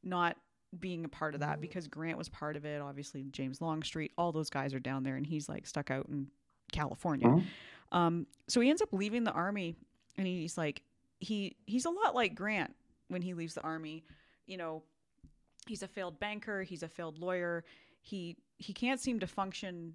[0.02, 0.36] not
[0.78, 2.80] being a part of that because Grant was part of it.
[2.80, 6.28] Obviously, James Longstreet, all those guys are down there, and he's like stuck out in
[6.72, 7.28] California.
[7.28, 7.96] Mm-hmm.
[7.96, 9.76] Um, so he ends up leaving the army,
[10.16, 10.82] and he's like,
[11.20, 12.74] he he's a lot like Grant
[13.08, 14.04] when he leaves the army.
[14.46, 14.82] You know,
[15.66, 17.64] he's a failed banker, he's a failed lawyer.
[18.00, 19.94] He he can't seem to function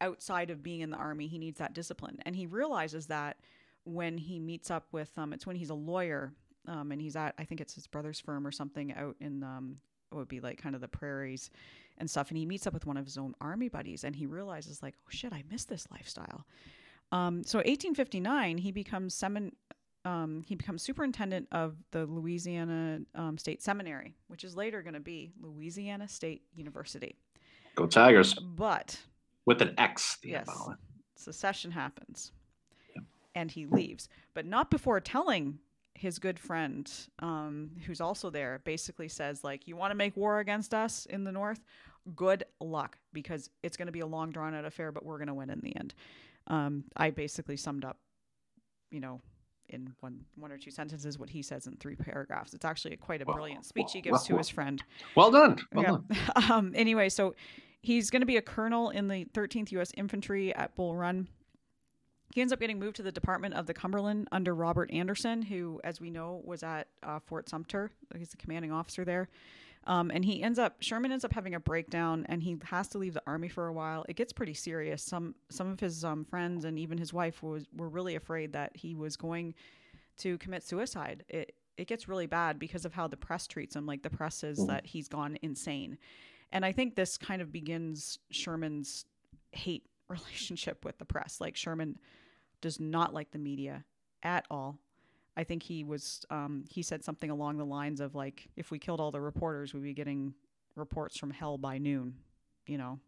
[0.00, 1.26] outside of being in the army.
[1.26, 3.38] He needs that discipline, and he realizes that
[3.84, 6.32] when he meets up with um, it's when he's a lawyer.
[6.66, 9.78] Um, and he's at I think it's his brother's firm or something out in um,
[10.12, 11.50] it would be like kind of the prairies
[11.98, 12.28] and stuff.
[12.28, 14.94] And he meets up with one of his own army buddies, and he realizes like,
[14.98, 16.46] oh shit, I miss this lifestyle.
[17.10, 19.52] Um, so 1859, he becomes semin-
[20.08, 25.00] um, he becomes superintendent of the Louisiana um, State Seminary, which is later going to
[25.00, 27.16] be Louisiana State University.
[27.74, 28.32] Go Tigers!
[28.34, 28.98] But
[29.44, 30.16] with an X.
[30.24, 30.48] Yes,
[31.14, 32.32] secession happens,
[33.34, 35.58] and he leaves, but not before telling
[35.94, 40.38] his good friend, um, who's also there, basically says like, "You want to make war
[40.38, 41.60] against us in the North?
[42.16, 45.28] Good luck, because it's going to be a long, drawn out affair, but we're going
[45.28, 45.92] to win in the end."
[46.46, 47.98] Um, I basically summed up,
[48.90, 49.20] you know,
[49.70, 52.54] in one one or two sentences what he says in three paragraphs.
[52.54, 54.82] It's actually a, quite a brilliant speech he gives to his friend.
[55.14, 55.58] Well done.
[55.72, 56.16] Well yeah.
[56.34, 56.50] done.
[56.50, 57.34] um, anyway, so
[57.82, 59.92] he's going to be a colonel in the 13th U.S.
[59.96, 61.28] Infantry at Bull Run.
[62.34, 65.80] He ends up getting moved to the Department of the Cumberland under Robert Anderson, who,
[65.82, 67.90] as we know, was at uh, Fort Sumter.
[68.16, 69.28] He's the commanding officer there.
[69.88, 72.98] Um, and he ends up Sherman ends up having a breakdown, and he has to
[72.98, 74.04] leave the army for a while.
[74.06, 75.02] It gets pretty serious.
[75.02, 78.76] Some some of his um, friends and even his wife was were really afraid that
[78.76, 79.54] he was going
[80.18, 81.24] to commit suicide.
[81.28, 83.86] It it gets really bad because of how the press treats him.
[83.86, 84.68] Like the press says mm-hmm.
[84.68, 85.96] that he's gone insane,
[86.52, 89.06] and I think this kind of begins Sherman's
[89.52, 91.40] hate relationship with the press.
[91.40, 91.98] Like Sherman
[92.60, 93.84] does not like the media
[94.22, 94.78] at all.
[95.38, 98.80] I think he was um, he said something along the lines of like, if we
[98.80, 100.34] killed all the reporters, we'd be getting
[100.74, 102.14] reports from hell by noon.
[102.66, 102.98] You know,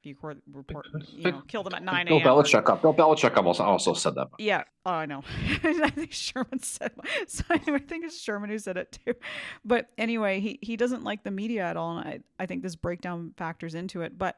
[0.00, 0.16] if you
[0.52, 2.24] report, you know, kill them at nine a.m.
[2.24, 2.82] Bill Belichick up.
[2.82, 4.26] Bill Belichick also also said that.
[4.36, 5.22] Yeah, oh, I know.
[5.62, 6.90] I think Sherman said.
[7.28, 9.14] So I think it's Sherman who said it too.
[9.64, 12.74] But anyway, he he doesn't like the media at all, and I I think this
[12.74, 14.18] breakdown factors into it.
[14.18, 14.36] But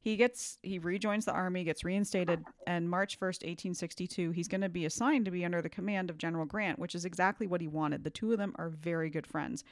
[0.00, 4.68] he gets he rejoins the army, gets reinstated, and March 1st, 1862, he's going to
[4.68, 7.68] be assigned to be under the command of General Grant, which is exactly what he
[7.68, 8.02] wanted.
[8.02, 9.62] The two of them are very good friends.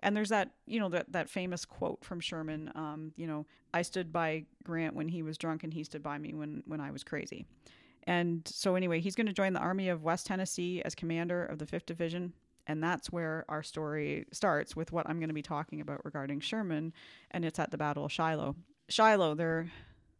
[0.00, 3.82] And there's that, you know, that, that famous quote from Sherman, um, you know, I
[3.82, 6.90] stood by Grant when he was drunk and he stood by me when, when I
[6.90, 7.46] was crazy.
[8.04, 11.58] And so, anyway, he's going to join the Army of West Tennessee as commander of
[11.58, 12.32] the 5th Division.
[12.66, 16.40] And that's where our story starts with what I'm going to be talking about regarding
[16.40, 16.92] Sherman.
[17.30, 18.54] And it's at the Battle of Shiloh.
[18.88, 19.34] Shiloh.
[19.34, 19.70] They're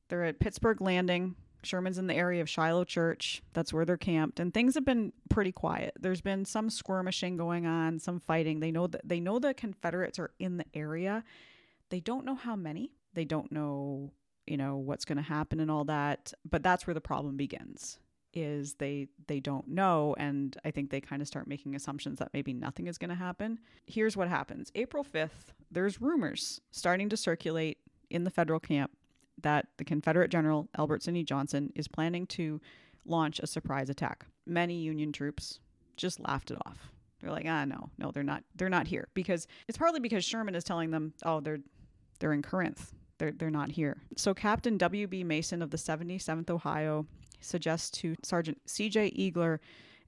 [0.09, 1.35] they're at Pittsburg Landing.
[1.63, 3.43] Sherman's in the area of Shiloh Church.
[3.53, 5.93] That's where they're camped, and things have been pretty quiet.
[5.99, 8.61] There's been some skirmishing going on, some fighting.
[8.61, 11.25] They know that they know the Confederates are in the area.
[11.91, 12.93] They don't know how many.
[13.15, 14.13] They don't know,
[14.47, 16.33] you know, what's going to happen and all that.
[16.49, 17.99] But that's where the problem begins.
[18.35, 22.31] Is they they don't know, and I think they kind of start making assumptions that
[22.33, 23.59] maybe nothing is going to happen.
[23.87, 27.79] Here's what happens: April 5th, there's rumors starting to circulate
[28.11, 28.91] in the federal camp
[29.43, 32.61] that the Confederate General Albert Sidney Johnston is planning to
[33.05, 34.27] launch a surprise attack.
[34.47, 35.61] Many Union troops
[35.97, 36.91] just laughed it off.
[37.21, 38.45] They're like, ah, no, no, they're not.
[38.55, 41.59] They're not here because it's partly because Sherman is telling them, oh, they're
[42.21, 42.93] they're in Corinth.
[43.19, 43.99] They're they're not here.
[44.17, 45.07] So Captain W.
[45.07, 45.25] B.
[45.25, 47.07] Mason of the 77th Ohio
[47.41, 48.89] suggests to Sergeant C.
[48.89, 49.11] J.
[49.11, 49.59] Eagler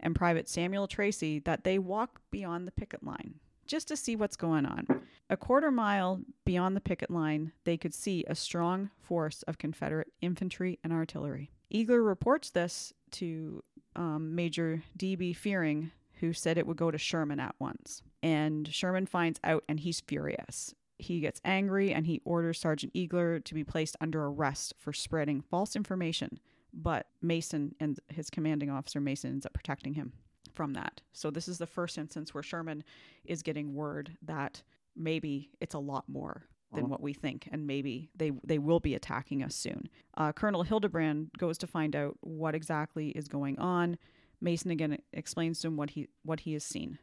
[0.01, 3.35] and Private Samuel Tracy that they walk beyond the picket line
[3.71, 4.85] just to see what's going on.
[5.31, 10.09] A quarter mile beyond the picket line, they could see a strong force of Confederate
[10.21, 11.53] infantry and artillery.
[11.73, 13.63] Eagler reports this to
[13.95, 15.35] um, Major D.B.
[15.35, 18.03] Fearing, who said it would go to Sherman at once.
[18.25, 20.75] And Sherman finds out and he's furious.
[20.99, 25.43] He gets angry and he orders Sergeant Eagler to be placed under arrest for spreading
[25.43, 26.41] false information.
[26.75, 30.13] But Mason and his commanding officer, Mason, ends up protecting him
[30.51, 31.01] from that.
[31.13, 32.85] So this is the first instance where Sherman
[33.25, 34.63] is getting word that
[34.97, 38.95] maybe it's a lot more than what we think, and maybe they they will be
[38.95, 39.89] attacking us soon.
[40.17, 43.99] Uh, Colonel Hildebrand goes to find out what exactly is going on.
[44.41, 46.99] Mason again explains to him what he what he has seen.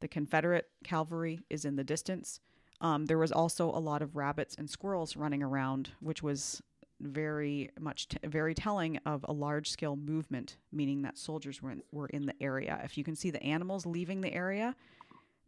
[0.00, 2.40] The Confederate cavalry is in the distance.
[2.80, 6.62] Um, there was also a lot of rabbits and squirrels running around, which was
[7.00, 11.82] very much t- very telling of a large scale movement, meaning that soldiers were in,
[11.92, 12.80] were in the area.
[12.84, 14.74] If you can see the animals leaving the area,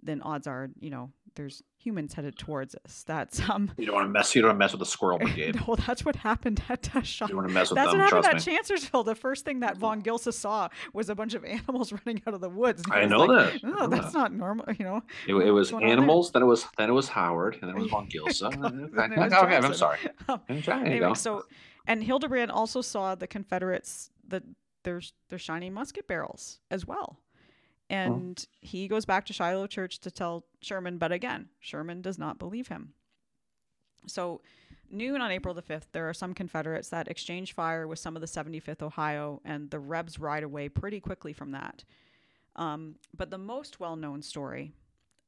[0.02, 3.04] then odds are, you know, there's humans headed towards us.
[3.06, 3.70] That's um.
[3.76, 4.34] You don't want to mess.
[4.34, 5.54] You don't want to mess with the squirrel brigade.
[5.66, 8.00] no, that's what happened at uh, You don't want to mess with That's them.
[8.00, 8.52] what happened at me.
[8.54, 9.04] Chancellorsville.
[9.04, 12.40] The first thing that von Gilsa saw was a bunch of animals running out of
[12.40, 12.82] the woods.
[12.90, 13.60] I know like, that.
[13.64, 14.18] Oh, that's that.
[14.18, 14.66] not normal.
[14.78, 15.96] You know, It, it was What's going on there?
[15.98, 16.32] animals.
[16.32, 18.50] Then it was then it was Howard, and then it was von Gilsa.
[18.50, 19.98] Then it was okay, I'm sorry.
[20.28, 21.44] Um, There you anyway, so
[21.86, 24.42] and Hildebrand also saw the Confederates the
[24.84, 27.18] their their shiny musket barrels as well.
[27.90, 32.38] And he goes back to Shiloh Church to tell Sherman, but again, Sherman does not
[32.38, 32.92] believe him.
[34.06, 34.42] So,
[34.90, 38.20] noon on April the 5th, there are some Confederates that exchange fire with some of
[38.20, 41.84] the 75th Ohio, and the Rebs ride away pretty quickly from that.
[42.56, 44.72] Um, but the most well known story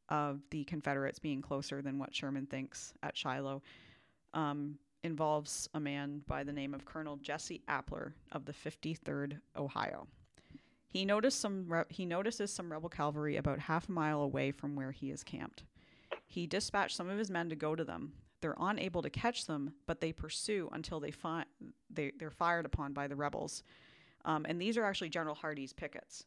[0.08, 3.62] of the Confederates being closer than what Sherman thinks at Shiloh
[4.34, 10.06] um, involves a man by the name of Colonel Jesse Appler of the 53rd Ohio.
[10.90, 14.74] He noticed some re- he notices some rebel cavalry about half a mile away from
[14.74, 15.62] where he is camped.
[16.26, 18.12] He dispatched some of his men to go to them.
[18.40, 21.46] They're unable to catch them, but they pursue until they find
[21.88, 23.62] they they're fired upon by the rebels.
[24.24, 26.24] Um, and these are actually General Hardee's pickets.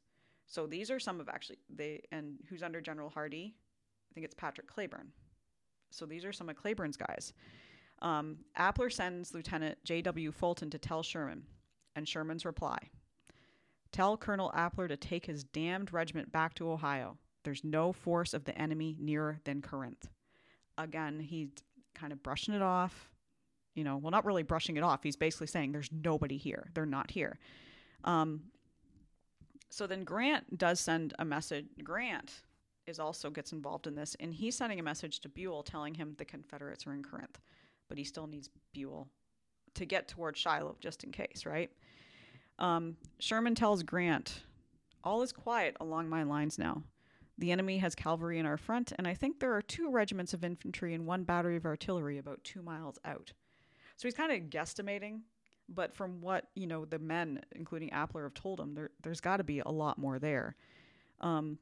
[0.48, 3.56] So these are some of actually they and who's under General Hardy?
[4.10, 5.12] I think it's Patrick Cleburne.
[5.92, 7.34] So these are some of Cleburne's guys.
[8.02, 10.32] Um, Appler sends Lieutenant J.W.
[10.32, 11.44] Fulton to tell Sherman,
[11.96, 12.90] and Sherman's reply
[13.94, 17.18] Tell Colonel Appler to take his damned regiment back to Ohio.
[17.44, 20.10] There's no force of the enemy nearer than Corinth.
[20.78, 21.50] Again, he's
[21.94, 23.12] kind of brushing it off.
[23.76, 25.04] You know, well, not really brushing it off.
[25.04, 26.70] He's basically saying there's nobody here.
[26.74, 27.38] They're not here.
[28.04, 28.42] Um,
[29.70, 31.66] so then Grant does send a message.
[31.84, 32.42] Grant
[32.88, 36.16] is also gets involved in this, and he's sending a message to Buell telling him
[36.18, 37.40] the Confederates are in Corinth,
[37.90, 39.08] but he still needs Buell
[39.76, 41.72] to get towards Shiloh just in case, right?
[42.60, 44.44] Um, Sherman tells Grant,
[45.04, 46.84] "All is quiet along my lines now.
[47.38, 50.44] The enemy has cavalry in our front, and I think there are two regiments of
[50.44, 53.34] infantry and one battery of artillery about two miles out."
[53.98, 55.22] So he's kind of guesstimating,
[55.68, 59.38] but from what you know, the men, including Appler, have told him, there, there's got
[59.38, 60.56] to be a lot more there.
[61.22, 61.58] Um,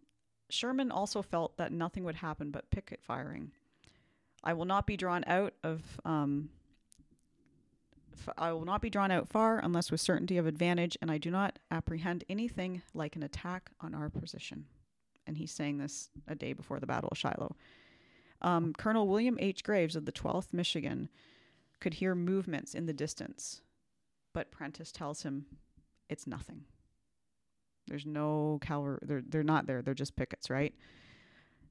[0.50, 3.52] Sherman also felt that nothing would happen but picket firing.
[4.44, 6.00] I will not be drawn out of.
[6.04, 6.50] Um,
[8.38, 11.32] I will not be drawn out far unless with certainty of advantage, and I do
[11.32, 14.66] not apprehend anything like an attack on our position.
[15.28, 17.56] And he's saying this a day before the Battle of Shiloh.
[18.42, 19.64] Um, Colonel William H.
[19.64, 21.10] Graves of the 12th Michigan
[21.80, 23.62] could hear movements in the distance,
[24.34, 25.46] but Prentiss tells him
[26.10, 26.64] it's nothing.
[27.88, 29.00] There's no cavalry.
[29.02, 29.82] They're they're not there.
[29.82, 30.74] They're just pickets, right?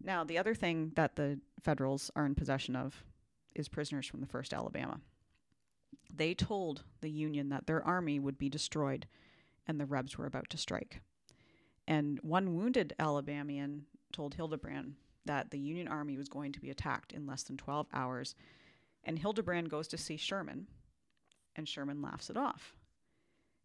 [0.03, 3.05] Now, the other thing that the Federals are in possession of
[3.55, 5.01] is prisoners from the First Alabama.
[6.15, 9.07] They told the Union that their army would be destroyed,
[9.67, 11.01] and the Rebs were about to strike.
[11.87, 14.95] And one wounded Alabamian told Hildebrand
[15.25, 18.35] that the Union army was going to be attacked in less than 12 hours.
[19.05, 20.67] And Hildebrand goes to see Sherman,
[21.57, 22.75] and Sherman laughs it off.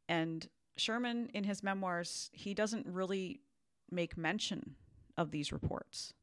[0.08, 3.41] And Sherman, in his memoirs, he doesn't really
[3.91, 4.76] make mention
[5.18, 6.14] of these reports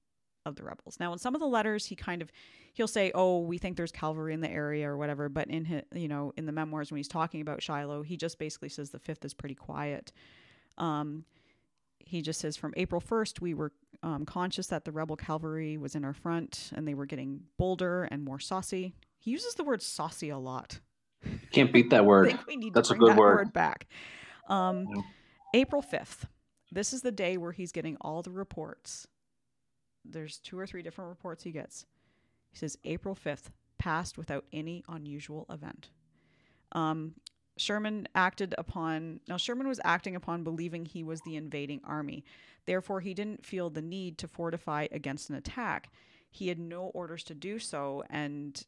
[0.44, 0.96] of the rebels.
[0.98, 2.30] Now, in some of the letters, he kind of
[2.74, 5.82] he'll say, "Oh, we think there's cavalry in the area or whatever," but in his,
[5.94, 8.98] you know, in the memoirs when he's talking about Shiloh, he just basically says the
[8.98, 10.12] fifth is pretty quiet.
[10.78, 11.24] Um,
[12.04, 13.72] he just says from April 1st, we were
[14.02, 18.04] um, conscious that the rebel cavalry was in our front and they were getting bolder
[18.04, 18.92] and more saucy.
[19.18, 20.80] He uses the word saucy a lot.
[21.52, 22.26] Can't beat that I word.
[22.26, 23.34] think we need That's a to bring good that word.
[23.36, 23.86] word back.
[24.48, 25.02] Um, Yeah.
[25.54, 26.24] April 5th.
[26.72, 29.06] This is the day where he's getting all the reports.
[30.04, 31.86] There's two or three different reports he gets.
[32.50, 35.90] He says April 5th passed without any unusual event.
[36.72, 37.14] Um,
[37.56, 42.24] Sherman acted upon now Sherman was acting upon believing he was the invading army.
[42.64, 45.90] Therefore, he didn't feel the need to fortify against an attack.
[46.30, 48.64] He had no orders to do so and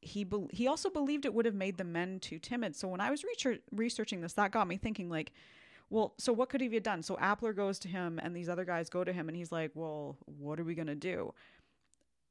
[0.00, 2.74] he be- he also believed it would have made the men too timid.
[2.74, 5.32] So when I was research- researching this, that got me thinking like,
[5.92, 7.02] well, so what could he have done?
[7.02, 9.72] So Appler goes to him and these other guys go to him and he's like,
[9.74, 11.34] "Well, what are we going to do?"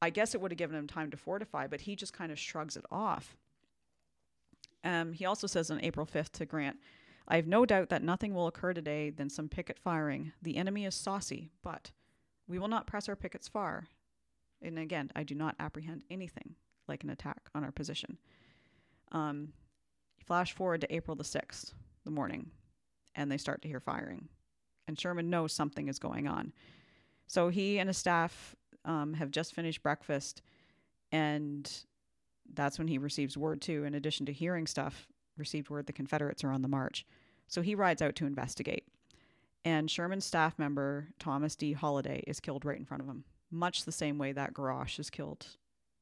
[0.02, 2.38] I guess it would have given him time to fortify, but he just kind of
[2.38, 3.36] shrugs it off.
[4.82, 6.76] Um, he also says on April 5th to Grant,
[7.28, 10.32] I have no doubt that nothing will occur today than some picket firing.
[10.42, 11.92] The enemy is saucy, but
[12.48, 13.86] we will not press our pickets far.
[14.60, 16.56] And again, I do not apprehend anything
[16.88, 18.18] like an attack on our position.
[19.12, 19.52] Um,
[20.18, 22.50] flash forward to April the 6th, the morning,
[23.14, 24.28] and they start to hear firing.
[24.88, 26.52] And Sherman knows something is going on.
[27.26, 30.42] So he and his staff um, have just finished breakfast,
[31.10, 31.70] and
[32.52, 33.84] that's when he receives word too.
[33.84, 35.06] In addition to hearing stuff,
[35.36, 37.06] received word the Confederates are on the march.
[37.48, 38.86] So he rides out to investigate.
[39.64, 41.72] And Sherman's staff member Thomas D.
[41.72, 45.10] Holliday is killed right in front of him, much the same way that Garesché is
[45.10, 45.46] killed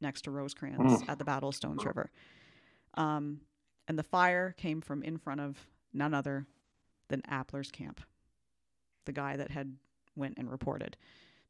[0.01, 2.11] next to Rosecrans at the Battle of Stones River.
[2.95, 3.43] Um,
[3.87, 5.59] and the fire came from in front of
[5.93, 6.47] none other
[7.11, 8.01] than Appler's camp,
[9.05, 9.77] the guy that had
[10.17, 10.97] went and reported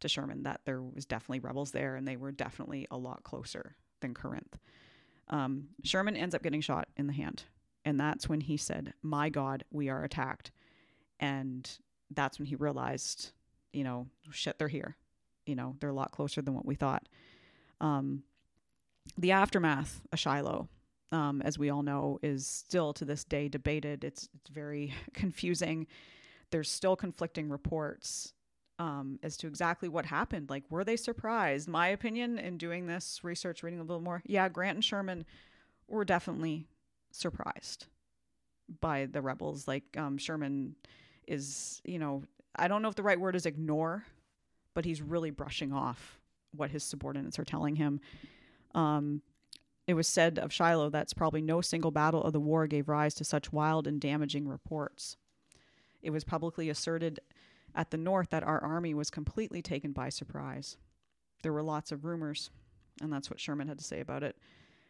[0.00, 3.76] to Sherman that there was definitely rebels there and they were definitely a lot closer
[4.00, 4.58] than Corinth.
[5.28, 7.44] Um, Sherman ends up getting shot in the hand.
[7.84, 10.50] And that's when he said, My God, we are attacked.
[11.18, 11.70] And
[12.10, 13.30] that's when he realized,
[13.72, 14.96] you know, shit, they're here.
[15.46, 17.08] You know, they're a lot closer than what we thought.
[17.80, 18.24] Um,
[19.16, 20.68] the aftermath of Shiloh,
[21.12, 24.04] um, as we all know, is still to this day debated.
[24.04, 25.86] It's, it's very confusing.
[26.50, 28.32] There's still conflicting reports
[28.78, 30.50] um, as to exactly what happened.
[30.50, 31.68] Like, were they surprised?
[31.68, 35.26] My opinion in doing this research, reading a little more, yeah, Grant and Sherman
[35.86, 36.66] were definitely
[37.10, 37.86] surprised
[38.80, 39.68] by the rebels.
[39.68, 40.76] Like, um, Sherman
[41.26, 42.24] is, you know,
[42.56, 44.04] I don't know if the right word is ignore,
[44.74, 46.18] but he's really brushing off
[46.56, 48.00] what his subordinates are telling him.
[48.74, 49.22] Um,
[49.90, 53.14] it was said of Shiloh that's probably no single battle of the war gave rise
[53.14, 55.16] to such wild and damaging reports.
[56.02, 57.20] It was publicly asserted
[57.74, 60.76] at the north that our army was completely taken by surprise.
[61.42, 62.50] There were lots of rumors,
[63.00, 64.36] and that's what Sherman had to say about it.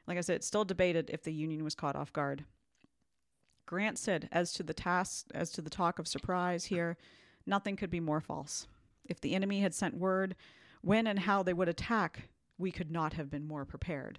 [0.07, 2.45] Like I said, it's still debated if the Union was caught off guard.
[3.67, 6.97] Grant said, as to the task, as to the talk of surprise here,
[7.47, 8.67] nothing could be more false.
[9.05, 10.35] If the enemy had sent word
[10.83, 12.29] when and how they would attack,
[12.59, 14.19] we could not have been more prepared.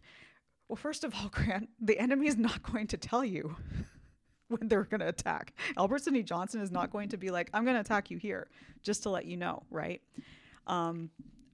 [0.71, 3.57] Well, first of all, Grant, the enemy is not going to tell you
[4.47, 5.53] when they're going to attack.
[5.75, 8.47] Albert Sidney Johnston is not going to be like, I'm going to attack you here,
[8.81, 10.01] just to let you know, right?
[10.67, 11.09] Um,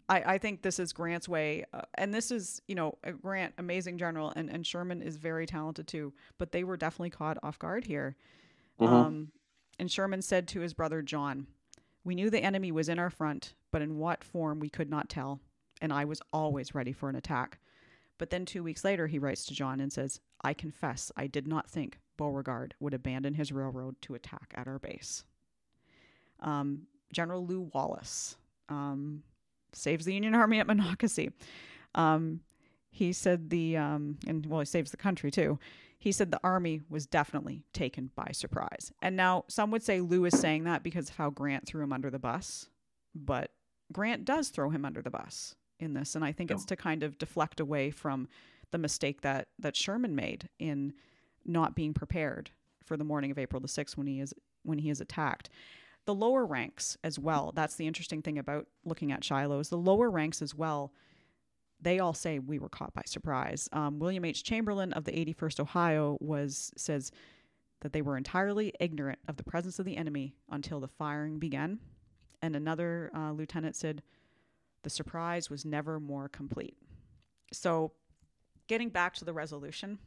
[0.07, 1.65] I, I think this is Grant's way.
[1.73, 5.87] Uh, and this is, you know, Grant, amazing general, and, and Sherman is very talented
[5.87, 8.15] too, but they were definitely caught off guard here.
[8.79, 8.93] Mm-hmm.
[8.93, 9.31] Um,
[9.79, 11.47] and Sherman said to his brother John,
[12.03, 15.09] We knew the enemy was in our front, but in what form we could not
[15.09, 15.39] tell,
[15.81, 17.57] and I was always ready for an attack.
[18.17, 21.47] But then two weeks later, he writes to John and says, I confess I did
[21.47, 25.23] not think Beauregard would abandon his railroad to attack at our base.
[26.39, 28.37] Um, General Lew Wallace
[28.69, 29.23] um,
[29.73, 31.31] saves the Union Army at Monocacy.
[31.95, 32.41] Um,
[32.89, 35.59] he said the, um, and well, he saves the country too.
[35.99, 38.91] He said the army was definitely taken by surprise.
[39.01, 41.93] And now some would say Lew is saying that because of how Grant threw him
[41.93, 42.69] under the bus,
[43.15, 43.51] but
[43.91, 46.15] Grant does throw him under the bus in this.
[46.15, 48.27] And I think it's to kind of deflect away from
[48.71, 50.93] the mistake that, that Sherman made in
[51.45, 52.51] not being prepared
[52.83, 55.49] for the morning of April the 6th when he is when he is attacked.
[56.05, 57.51] The lower ranks as well.
[57.55, 60.93] That's the interesting thing about looking at Shiloh is the lower ranks as well.
[61.81, 63.69] They all say we were caught by surprise.
[63.71, 64.43] Um, William H.
[64.43, 67.11] Chamberlain of the 81st Ohio was says
[67.81, 71.79] that they were entirely ignorant of the presence of the enemy until the firing began.
[72.41, 74.01] And another uh, lieutenant said
[74.87, 76.77] the surprise was never more complete.
[77.51, 77.91] So,
[78.67, 79.99] getting back to the resolution,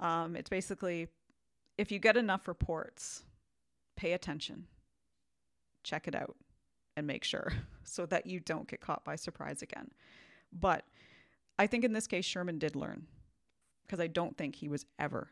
[0.00, 1.08] um, it's basically
[1.76, 3.24] if you get enough reports,
[3.94, 4.68] pay attention,
[5.82, 6.34] check it out,
[6.96, 7.52] and make sure
[7.84, 9.90] so that you don't get caught by surprise again.
[10.50, 10.86] But
[11.58, 13.06] I think in this case, Sherman did learn
[13.82, 15.28] because I don't think he was ever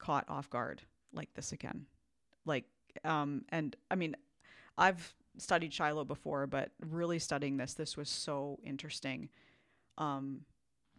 [0.00, 0.82] caught off guard
[1.12, 1.86] like this again.
[2.44, 2.64] Like,
[3.04, 4.16] um, and I mean,
[4.76, 9.28] I've studied Shiloh before, but really studying this, this was so interesting
[9.98, 10.40] um,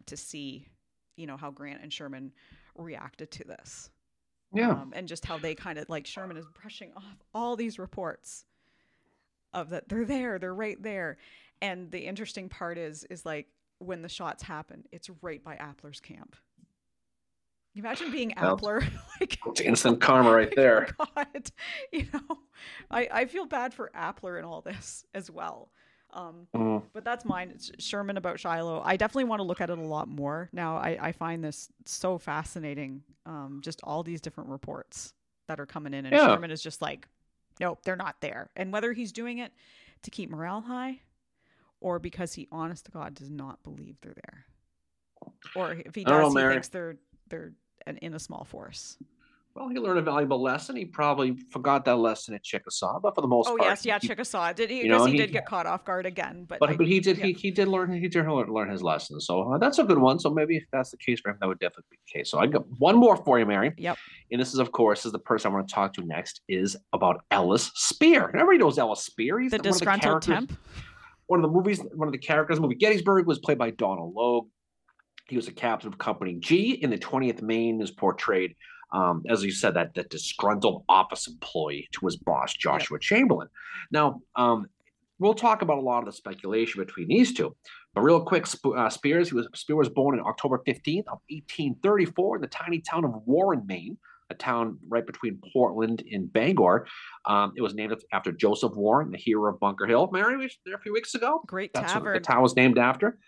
[0.06, 0.68] to see,
[1.16, 2.32] you know, how Grant and Sherman
[2.76, 3.90] reacted to this.
[4.52, 4.70] Yeah.
[4.70, 8.44] Um, and just how they kind of like Sherman is brushing off all these reports
[9.52, 11.16] of that they're there, they're right there.
[11.60, 16.00] And the interesting part is is like when the shots happen, it's right by Appler's
[16.00, 16.36] camp.
[17.82, 18.80] Imagine being Appler?
[19.20, 20.88] like it's instant karma right there.
[20.98, 21.50] God,
[21.92, 22.38] you know,
[22.90, 25.70] I I feel bad for Appler in all this as well.
[26.12, 26.82] Um, mm.
[26.92, 27.50] But that's mine.
[27.54, 28.80] It's Sherman about Shiloh.
[28.84, 30.76] I definitely want to look at it a lot more now.
[30.76, 33.02] I, I find this so fascinating.
[33.26, 35.12] Um, just all these different reports
[35.48, 36.26] that are coming in, and yeah.
[36.26, 37.06] Sherman is just like,
[37.60, 38.50] nope, they're not there.
[38.56, 39.52] And whether he's doing it
[40.02, 41.00] to keep morale high,
[41.80, 44.46] or because he, honest to God, does not believe they're there,
[45.54, 46.96] or if he does, know, he thinks they're
[47.28, 47.52] they're
[47.86, 48.96] an, in a small force.
[49.56, 50.76] Well, he learned a valuable lesson.
[50.76, 53.86] He probably forgot that lesson at Chickasaw, but for the most oh, part, oh yes,
[53.86, 54.52] yeah, he, Chickasaw.
[54.52, 54.82] Did he?
[54.82, 57.16] You know, he, he, did get caught off guard again, but but, but he did
[57.16, 57.24] yeah.
[57.24, 59.18] he, he did learn he did learn his lesson.
[59.18, 60.18] So uh, that's a good one.
[60.18, 62.30] So maybe if that's the case for him, that would definitely be the case.
[62.30, 63.72] So I got one more for you, Mary.
[63.78, 63.96] Yep.
[64.30, 66.76] And this is, of course, is the person I want to talk to next is
[66.92, 68.32] about Ellis Spear.
[68.34, 69.40] Everybody knows Ellis Spear.
[69.40, 70.52] He's the disgruntled temp.
[71.28, 74.12] One of the movies, one of the characters, the movie Gettysburg was played by Donal
[74.14, 74.48] Logue.
[75.28, 78.54] He was a captain of Company G in the 20th Maine, is portrayed
[78.92, 83.48] um, as you said, that that disgruntled office employee to his boss, Joshua Chamberlain.
[83.90, 84.66] Now, um,
[85.18, 87.54] we'll talk about a lot of the speculation between these two.
[87.94, 92.36] But real quick, uh, Spears, he was Spear was born on October 15th of 1834
[92.36, 93.96] in the tiny town of Warren, Maine,
[94.30, 96.86] a town right between Portland and Bangor.
[97.24, 100.10] Um, it was named after Joseph Warren, the hero of Bunker Hill.
[100.12, 101.42] Mary was there a few weeks ago.
[101.46, 102.14] Great That's tavern.
[102.14, 103.18] the town was named after.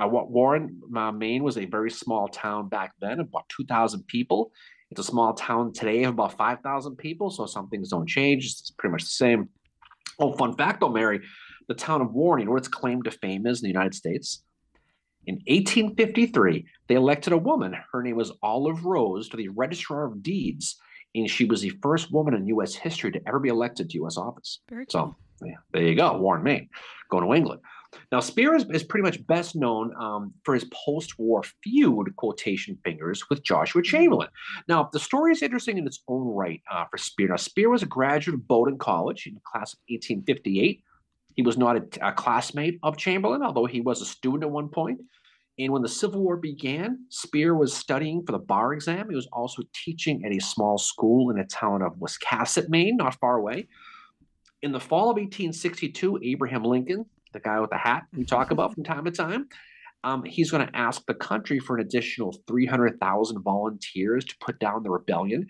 [0.00, 4.52] Uh, Warren, uh, Maine was a very small town back then, about 2,000 people.
[4.90, 8.46] It's a small town today of about 5,000 people, so some things don't change.
[8.46, 9.48] It's pretty much the same.
[10.18, 11.20] Oh, fun fact though, Mary,
[11.68, 13.94] the town of Warren, you know what its claim to fame is in the United
[13.94, 14.42] States?
[15.26, 17.74] In 1853, they elected a woman.
[17.92, 20.76] Her name was Olive Rose to the Registrar of Deeds,
[21.16, 22.74] and she was the first woman in U.S.
[22.74, 24.16] history to ever be elected to U.S.
[24.16, 24.60] office.
[24.70, 25.16] Very cool.
[25.40, 26.68] So, yeah, there you go, Warren, Maine,
[27.10, 27.60] going to England.
[28.12, 32.78] Now, Spear is, is pretty much best known um, for his post war feud, quotation
[32.84, 33.96] fingers, with Joshua mm-hmm.
[33.96, 34.28] Chamberlain.
[34.68, 37.28] Now, the story is interesting in its own right uh, for Spear.
[37.28, 40.82] Now, Spear was a graduate of Bowdoin College in the class of 1858.
[41.34, 44.68] He was not a, a classmate of Chamberlain, although he was a student at one
[44.68, 45.00] point.
[45.58, 49.08] And when the Civil War began, Spear was studying for the bar exam.
[49.08, 53.18] He was also teaching at a small school in the town of Wiscasset, Maine, not
[53.20, 53.68] far away.
[54.62, 58.74] In the fall of 1862, Abraham Lincoln the guy with the hat we talk about
[58.74, 59.48] from time to time.
[60.04, 64.82] Um, he's going to ask the country for an additional 300,000 volunteers to put down
[64.82, 65.48] the rebellion.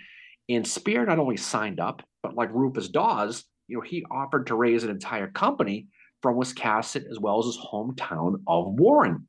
[0.49, 4.55] And Spear not only signed up, but like Rufus Dawes, you know, he offered to
[4.55, 5.89] raise an entire company
[6.23, 9.29] from Wiscasset as well as his hometown of Warren.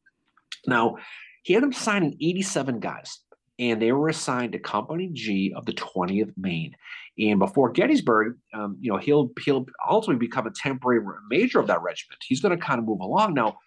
[0.65, 0.97] Now,
[1.43, 3.19] he had them signing 87 guys,
[3.59, 6.75] and they were assigned to Company G of the 20th Maine.
[7.19, 11.81] And before Gettysburg, um, you know, he'll he'll ultimately become a temporary major of that
[11.81, 12.19] regiment.
[12.27, 13.57] He's going to kind of move along now.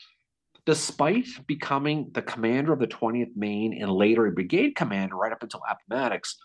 [0.67, 5.43] Despite becoming the commander of the 20th Maine and later a brigade commander right up
[5.43, 6.37] until Appomattox,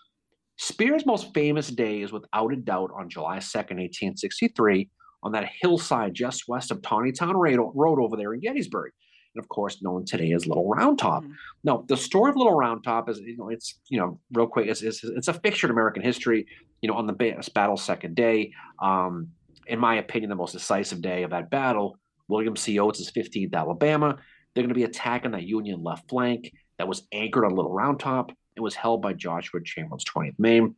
[0.56, 4.88] Spear's most famous day is without a doubt on July 2nd, 1863,
[5.22, 7.34] on that hillside just west of Taneytown
[7.74, 8.92] Road over there in Gettysburg
[9.36, 11.22] and of course known today as Little Round Top.
[11.22, 11.32] Mm-hmm.
[11.64, 14.66] Now, the story of Little Round Top is, you know, it's you know, real quick,
[14.66, 16.46] it's, it's, it's a fixture in American history.
[16.82, 17.12] You know, on the
[17.54, 19.28] battle second day, um,
[19.66, 22.78] in my opinion, the most decisive day of that battle, William C.
[22.78, 24.16] Oates' 15th Alabama.
[24.54, 27.98] They're going to be attacking that Union left flank that was anchored on Little Round
[27.98, 30.74] Top and was held by Joshua Chamberlain's 20th Maine.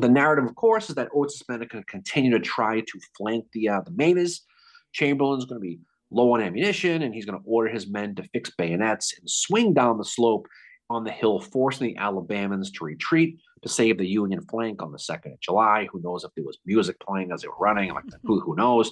[0.00, 3.00] The narrative, of course, is that Oates' men are going to continue to try to
[3.16, 4.40] flank the uh, the Mainers.
[4.92, 5.78] Chamberlain's going to be
[6.10, 9.74] low on ammunition, and he's going to order his men to fix bayonets and swing
[9.74, 10.46] down the slope
[10.88, 14.98] on the hill, forcing the Alabamans to retreat to save the Union flank on the
[14.98, 15.88] 2nd of July.
[15.90, 17.92] Who knows if there was music playing as they were running?
[17.92, 18.90] Like, who, who knows?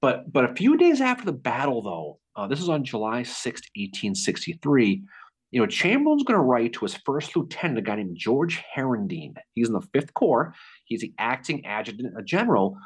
[0.00, 3.68] But, but a few days after the battle, though, uh, this is on July 6th,
[3.76, 5.02] 1863,
[5.50, 9.34] you know, Chamberlain's going to write to his first lieutenant, a guy named George Herendeen.
[9.54, 10.52] He's in the Fifth Corps.
[10.84, 12.76] He's the acting adjutant general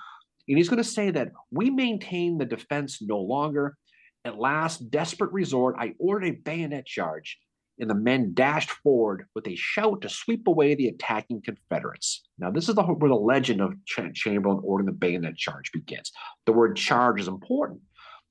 [0.48, 3.76] and he's going to say that we maintain the defense no longer.
[4.24, 7.38] At last, desperate resort, I ordered a bayonet charge,
[7.78, 12.22] and the men dashed forward with a shout to sweep away the attacking Confederates.
[12.38, 16.10] Now, this is the, where the legend of Ch- Chamberlain ordering the bayonet charge begins.
[16.46, 17.80] The word charge is important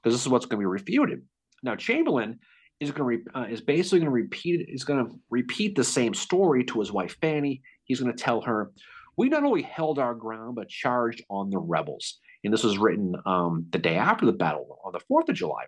[0.04, 1.22] because this is what's going to be refuted.
[1.64, 2.40] Now, Chamberlain
[2.80, 5.84] is going to re- uh, is basically going to repeat is going to repeat the
[5.84, 7.62] same story to his wife Fanny.
[7.86, 8.72] He's going to tell her,
[9.18, 12.20] we not only held our ground, but charged on the rebels.
[12.44, 15.66] And this was written um, the day after the battle on the 4th of July,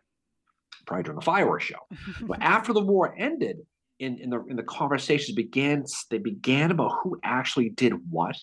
[0.85, 1.79] probably during the fireworks show.
[2.21, 3.57] but after the war ended,
[3.99, 8.37] in, in, the, in the conversations began, they began about who actually did what.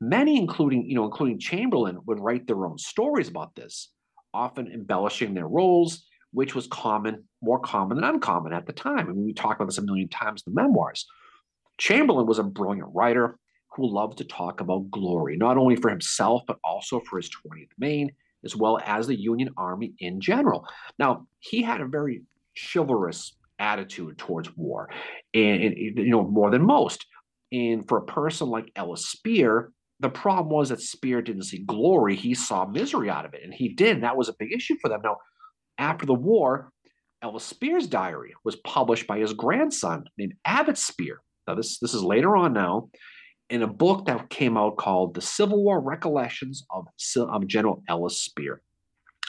[0.00, 3.90] Many, including, you know, including Chamberlain, would write their own stories about this,
[4.34, 8.98] often embellishing their roles, which was common, more common than uncommon at the time.
[8.98, 11.06] I mean, we talk about this a million times in the memoirs.
[11.78, 13.38] Chamberlain was a brilliant writer
[13.74, 17.70] who loved to talk about glory, not only for himself, but also for his 20th
[17.78, 18.10] Maine,
[18.44, 20.66] as well as the Union Army in general.
[20.98, 22.22] Now, he had a very
[22.54, 24.90] chivalrous attitude towards war,
[25.32, 27.06] and, and you know, more than most.
[27.50, 32.16] And for a person like Ellis Spear, the problem was that Spear didn't see glory,
[32.16, 33.42] he saw misery out of it.
[33.44, 33.96] And he did.
[33.96, 35.00] And that was a big issue for them.
[35.04, 35.16] Now,
[35.78, 36.72] after the war,
[37.22, 41.20] Ellis Spear's diary was published by his grandson named Abbott Spear.
[41.46, 42.88] Now, this, this is later on now
[43.50, 46.86] in a book that came out called The Civil War Recollections of,
[47.16, 48.62] of General Ellis Spear.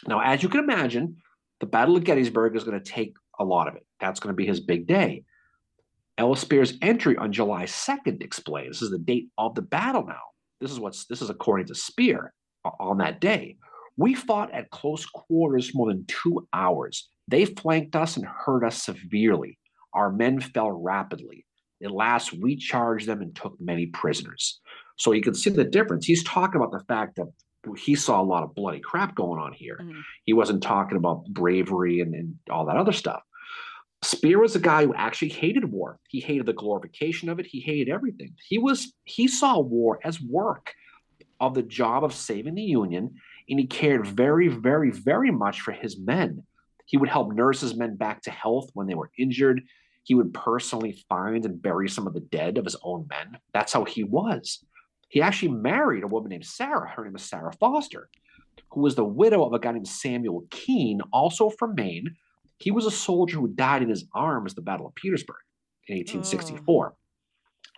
[0.08, 1.18] Now, as you can imagine,
[1.60, 3.86] the Battle of Gettysburg is going to take a lot of it.
[4.00, 5.24] That's going to be his big day.
[6.18, 10.22] Ellis Spear's entry on July 2nd explains this is the date of the battle now.
[10.62, 12.34] This is what's this is according to Spear
[12.80, 13.58] on that day.
[13.98, 17.10] We fought at close quarters for more than two hours.
[17.28, 19.58] They flanked us and hurt us severely.
[19.94, 21.46] Our men fell rapidly.
[21.84, 24.60] At last, we charged them and took many prisoners.
[24.96, 26.06] So you can see the difference.
[26.06, 27.28] He's talking about the fact that
[27.78, 29.80] he saw a lot of bloody crap going on here.
[29.82, 30.00] Mm-hmm.
[30.26, 33.22] He wasn't talking about bravery and, and all that other stuff.
[34.04, 35.98] Spear was a guy who actually hated war.
[36.10, 37.46] He hated the glorification of it.
[37.46, 38.36] He hated everything.
[38.48, 40.74] He was he saw war as work
[41.40, 43.16] of the job of saving the Union,
[43.50, 46.44] and he cared very, very, very much for his men.
[46.86, 49.62] He would help nurse his men back to health when they were injured.
[50.04, 53.38] He would personally find and bury some of the dead of his own men.
[53.54, 54.64] That's how he was.
[55.10, 56.90] He actually married a woman named Sarah.
[56.90, 58.10] Her name was Sarah Foster,
[58.72, 62.16] who was the widow of a guy named Samuel Keene, also from Maine,
[62.64, 65.36] he was a soldier who died in his arms at the Battle of Petersburg
[65.88, 66.88] in 1864.
[66.88, 66.90] Oh.
[66.90, 67.03] Mm.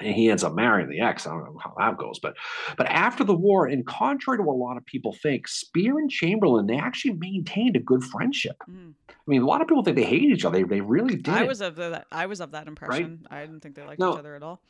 [0.02, 1.26] And he ends up marrying the ex.
[1.26, 2.36] I don't know how that goes, but
[2.78, 6.10] but after the war, and contrary to what a lot of people think, Spear and
[6.10, 8.58] Chamberlain they actually maintained a good friendship.
[8.70, 8.94] Mm.
[9.10, 10.58] I mean, a lot of people think they hate each other.
[10.58, 11.34] They, they really did.
[11.34, 12.08] I was of that.
[12.12, 13.26] I was of that impression.
[13.32, 13.40] Right?
[13.40, 14.62] I didn't think they liked now, each other at all.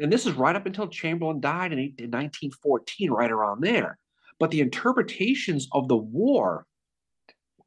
[0.00, 3.98] And this is right up until Chamberlain died in, in 1914, right around there.
[4.40, 6.66] But the interpretations of the war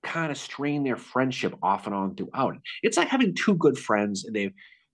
[0.03, 2.57] kind of strain their friendship off and on throughout.
[2.83, 4.51] It's like having two good friends and they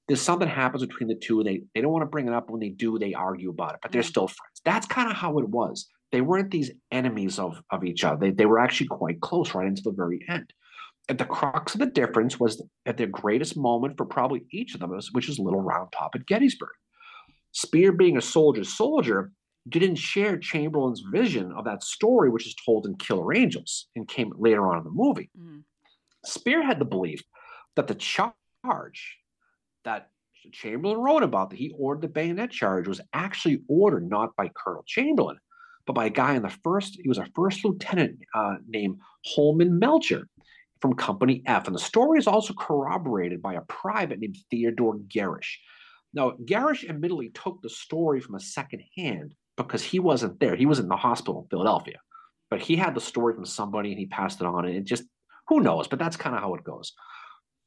[0.07, 2.49] there's something happens between the two and they they don't want to bring it up
[2.49, 4.61] when they do they argue about it but they're still friends.
[4.65, 5.87] That's kind of how it was.
[6.11, 8.17] They weren't these enemies of of each other.
[8.17, 10.53] They, they were actually quite close right into the very end.
[11.09, 14.79] And the crux of the difference was at their greatest moment for probably each of
[14.79, 16.69] them which is little round top at gettysburg.
[17.51, 19.31] Spear being a soldier's soldier
[19.69, 24.33] didn't share Chamberlain's vision of that story, which is told in Killer Angels and came
[24.37, 25.29] later on in the movie.
[25.39, 25.59] Mm-hmm.
[26.25, 27.21] Spear had the belief
[27.75, 29.17] that the charge
[29.85, 30.09] that
[30.51, 34.83] Chamberlain wrote about, that he ordered the bayonet charge, was actually ordered not by Colonel
[34.85, 35.37] Chamberlain,
[35.85, 39.79] but by a guy in the first, he was a first lieutenant uh, named Holman
[39.79, 40.27] Melcher
[40.81, 41.67] from Company F.
[41.67, 45.57] And the story is also corroborated by a private named Theodore Gerrish.
[46.13, 50.55] Now, Gerrish admittedly took the story from a second hand, because he wasn't there.
[50.55, 51.99] He was in the hospital in Philadelphia,
[52.49, 54.65] but he had the story from somebody and he passed it on.
[54.65, 55.03] And it just,
[55.47, 55.87] who knows?
[55.87, 56.93] But that's kind of how it goes.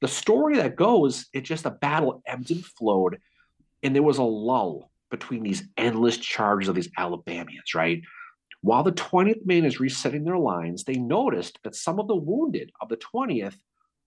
[0.00, 3.18] The story that goes, it just a battle ebbed and flowed,
[3.82, 8.02] and there was a lull between these endless charges of these Alabamians, right?
[8.62, 12.72] While the 20th man is resetting their lines, they noticed that some of the wounded
[12.80, 13.56] of the 20th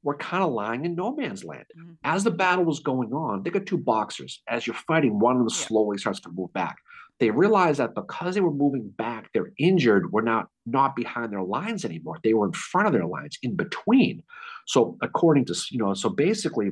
[0.04, 1.66] were kind of lying in no man's land.
[1.78, 1.94] Mm-hmm.
[2.04, 4.42] As the battle was going on, they got two boxers.
[4.48, 5.66] As you're fighting, one of them yeah.
[5.66, 6.78] slowly starts to move back
[7.20, 11.44] they realized that because they were moving back, their injured were not not behind their
[11.44, 12.20] lines anymore.
[12.24, 14.24] They were in front of their lines, in between.
[14.68, 16.72] So according to you know, so basically,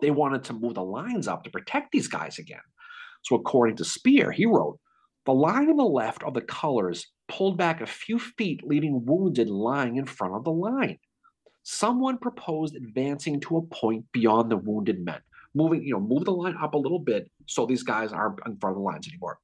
[0.00, 2.60] they wanted to move the lines up to protect these guys again.
[3.22, 4.78] So according to Spear, he wrote,
[5.24, 9.50] the line on the left of the colors pulled back a few feet, leaving wounded
[9.50, 10.98] lying in front of the line.
[11.64, 15.18] Someone proposed advancing to a point beyond the wounded men,
[15.52, 18.56] moving, you know, move the line up a little bit so these guys aren't in
[18.58, 19.40] front of the lines anymore.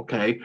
[0.00, 0.40] Okay,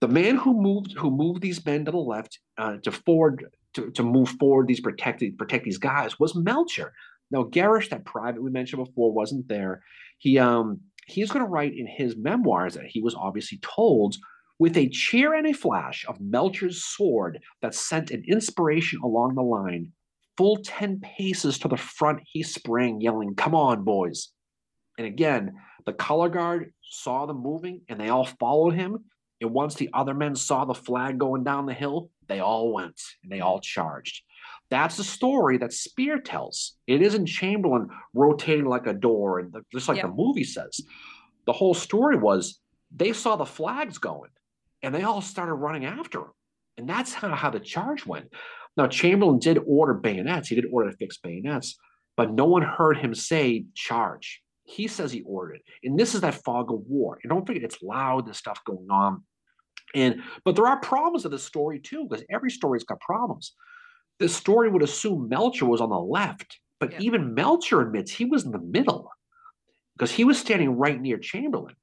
[0.00, 3.90] the man who moved who moved these men to the left uh, to forward to,
[3.90, 6.92] to move forward these protect protect these guys was Melcher.
[7.30, 9.82] Now Gerrish, that private we mentioned before, wasn't there.
[10.18, 14.16] He um he's going to write in his memoirs that he was obviously told
[14.58, 19.42] with a cheer and a flash of Melcher's sword that sent an inspiration along the
[19.42, 19.92] line.
[20.36, 24.30] Full 10 paces to the front, he sprang, yelling, Come on, boys.
[24.98, 29.04] And again, the color guard saw them moving and they all followed him.
[29.40, 33.00] And once the other men saw the flag going down the hill, they all went
[33.22, 34.22] and they all charged.
[34.70, 36.76] That's the story that Spear tells.
[36.86, 40.80] It isn't Chamberlain rotating like a door and the, just like the movie says.
[41.46, 42.58] The whole story was
[42.90, 44.30] they saw the flags going
[44.82, 46.32] and they all started running after him.
[46.78, 48.32] And that's how, how the charge went.
[48.76, 50.48] Now, Chamberlain did order bayonets.
[50.48, 51.76] He did order to fix bayonets,
[52.16, 54.42] but no one heard him say charge.
[54.66, 55.62] He says he ordered it.
[55.84, 57.18] And this is that fog of war.
[57.22, 59.22] And don't forget, it's loud, there's stuff going on.
[59.94, 63.54] And but there are problems with the story too, because every story's got problems.
[64.18, 67.00] This story would assume Melcher was on the left, but yeah.
[67.00, 69.10] even Melcher admits he was in the middle
[69.96, 71.76] because he was standing right near Chamberlain.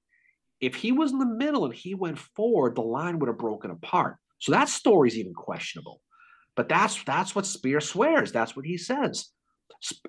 [0.60, 3.72] If he was in the middle and he went forward, the line would have broken
[3.72, 4.18] apart.
[4.40, 6.02] So that story's even questionable.
[6.56, 8.32] But that's that's what Spear swears.
[8.32, 9.30] That's what he says.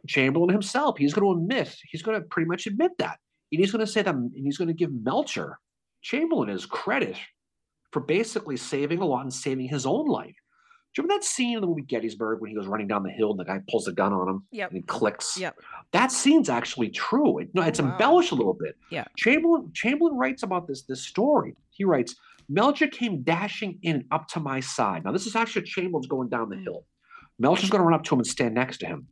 [0.07, 3.19] Chamberlain himself, he's going to admit, he's going to pretty much admit that.
[3.53, 5.59] And he's going to say that, and he's going to give Melcher,
[6.03, 7.17] Chamberlain, his credit
[7.93, 10.35] for basically saving a lot and saving his own life.
[10.95, 13.11] Do you remember that scene in the movie Gettysburg when he goes running down the
[13.11, 14.71] hill and the guy pulls a gun on him yep.
[14.71, 15.37] and he clicks?
[15.37, 15.57] Yep.
[15.91, 17.39] That scene's actually true.
[17.39, 17.91] It, no, it's wow.
[17.91, 18.77] embellished a little bit.
[18.91, 19.05] Yeah.
[19.17, 21.57] Chamberlain Chamberlain writes about this this story.
[21.71, 22.15] He writes,
[22.49, 25.05] Melcher came dashing in up to my side.
[25.05, 26.63] Now, this is actually Chamberlain's going down the hmm.
[26.63, 26.85] hill.
[27.41, 29.09] Melcher's going to run up to him and stand next to him.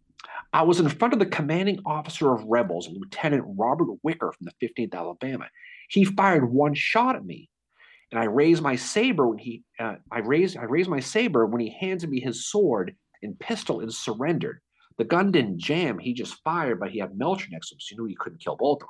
[0.52, 4.66] I was in front of the commanding officer of rebels, Lieutenant Robert Wicker from the
[4.66, 5.48] 15th Alabama.
[5.88, 7.48] He fired one shot at me,
[8.10, 11.60] and I raised my saber when he uh, I raised I raised my saber when
[11.60, 14.60] he handed me his sword and pistol and surrendered.
[14.98, 17.86] The gun didn't jam; he just fired, but he had Melcher next to him, so
[17.90, 18.88] he knew he couldn't kill both of them.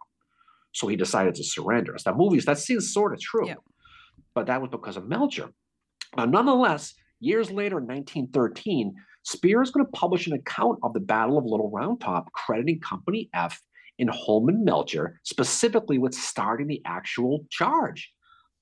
[0.72, 1.96] So he decided to surrender.
[1.98, 3.48] So that movie's that seems sort of true.
[3.48, 3.54] Yeah
[4.34, 5.50] but that was because of Melcher.
[6.16, 11.00] Now, nonetheless, years later in 1913, Spear is going to publish an account of the
[11.00, 13.60] Battle of Little Round Top, crediting Company F
[13.98, 18.12] in Holman Melcher, specifically with starting the actual charge.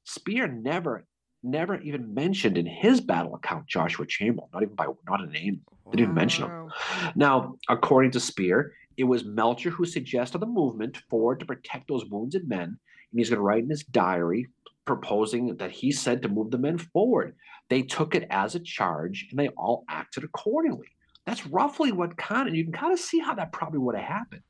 [0.04, 1.06] Spear never,
[1.42, 5.60] never even mentioned in his battle account Joshua Chamberlain, not even by not a name.
[5.90, 6.70] They didn't mention him.
[7.14, 12.04] Now, according to Spear, it was Melcher who suggested the movement forward to protect those
[12.06, 12.64] wounded men,
[13.12, 14.46] and he's going to write in his diary
[14.86, 17.36] proposing that he said to move the men forward.
[17.68, 20.88] They took it as a charge and they all acted accordingly.
[21.26, 24.04] That's roughly what kind of you can kind of see how that probably would have
[24.04, 24.42] happened.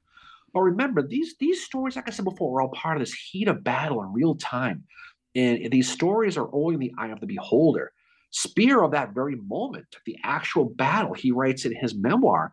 [0.52, 3.48] But remember, these these stories, like I said before, are all part of this heat
[3.48, 4.84] of battle in real time.
[5.34, 7.92] And these stories are only in the eye of the beholder.
[8.30, 12.52] Spear of that very moment, the actual battle, he writes in his memoir.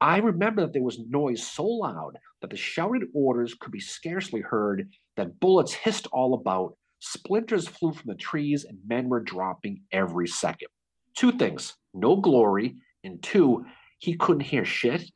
[0.00, 4.40] I remember that there was noise so loud that the shouted orders could be scarcely
[4.40, 9.82] heard, that bullets hissed all about, Splinters flew from the trees and men were dropping
[9.92, 10.68] every second.
[11.16, 13.64] Two things no glory, and two,
[13.98, 15.10] he couldn't hear shit.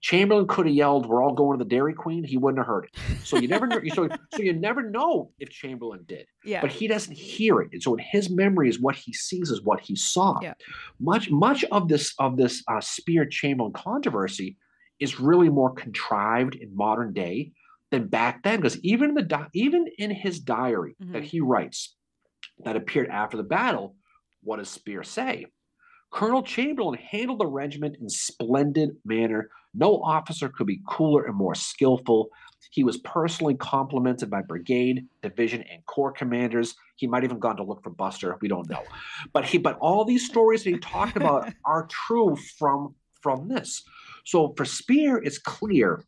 [0.00, 2.86] Chamberlain could have yelled, "We're all going to the Dairy Queen." He wouldn't have heard
[2.86, 2.98] it.
[3.22, 3.80] So you never know.
[3.94, 6.26] so, so you never know if Chamberlain did.
[6.44, 6.62] Yeah.
[6.62, 9.62] But he doesn't hear it, and so in his memory is what he sees is
[9.62, 10.38] what he saw.
[10.40, 10.54] Yeah.
[11.00, 14.56] Much much of this of this uh, Spear Chamberlain controversy
[15.00, 17.52] is really more contrived in modern day
[17.90, 21.12] than back then because even in the di- even in his diary mm-hmm.
[21.12, 21.96] that he writes
[22.64, 23.96] that appeared after the battle
[24.42, 25.46] what does spear say?
[26.10, 29.50] Colonel chamberlain handled the regiment in splendid manner.
[29.74, 32.30] No officer could be cooler and more skillful.
[32.72, 36.74] He was personally complimented by brigade division and corps commanders.
[36.96, 38.36] He might even gone to look for buster.
[38.40, 38.82] We don't know.
[39.32, 43.82] But he but all these stories that he talked about are true from from this.
[44.24, 46.04] So for spear it's clear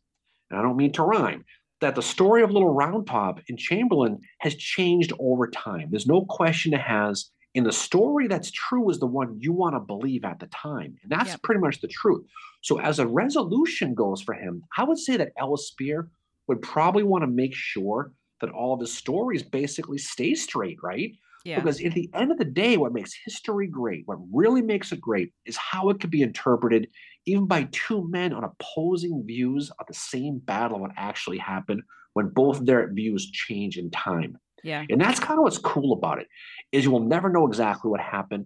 [0.49, 1.43] and i don't mean to rhyme
[1.83, 5.89] that the story of Little Round Top in Chamberlain has changed over time.
[5.91, 7.29] There's no question it has.
[7.55, 10.95] And the story that's true is the one you want to believe at the time.
[11.03, 11.41] And that's yep.
[11.43, 12.25] pretty much the truth.
[12.61, 16.09] So, as a resolution goes for him, I would say that Ellis Spear
[16.47, 21.11] would probably want to make sure that all of his stories basically stay straight, right?
[21.45, 21.59] Yeah.
[21.59, 25.01] Because at the end of the day, what makes history great, what really makes it
[25.01, 26.87] great, is how it can be interpreted
[27.25, 31.81] even by two men on opposing views of the same battle what actually happened
[32.13, 34.37] when both their views change in time.
[34.63, 34.85] Yeah.
[34.89, 36.27] And that's kind of what's cool about it,
[36.71, 38.45] is you will never know exactly what happened.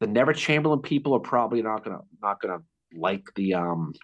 [0.00, 2.58] The Never Chamberlain people are probably not gonna not gonna
[2.96, 3.94] like the um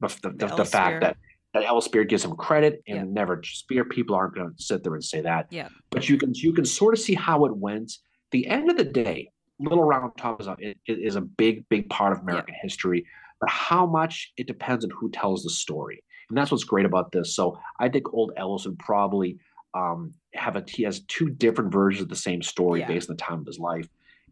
[0.00, 1.16] the, the, the, the fact that
[1.54, 3.04] that Ellis Spear gives him credit and yeah.
[3.04, 5.46] Never Spear people aren't going to sit there and say that.
[5.50, 5.68] Yeah.
[5.90, 7.92] But you can you can sort of see how it went.
[8.30, 10.56] The end of the day, Little Round Top is a,
[10.86, 12.62] is a big big part of American yeah.
[12.62, 13.06] history
[13.40, 16.02] but how much it depends on who tells the story.
[16.28, 17.34] And that's what's great about this.
[17.34, 19.38] So I think old Ellis would probably
[19.74, 22.86] um, have a he has two different versions of the same story yeah.
[22.86, 23.88] based on the time of his life.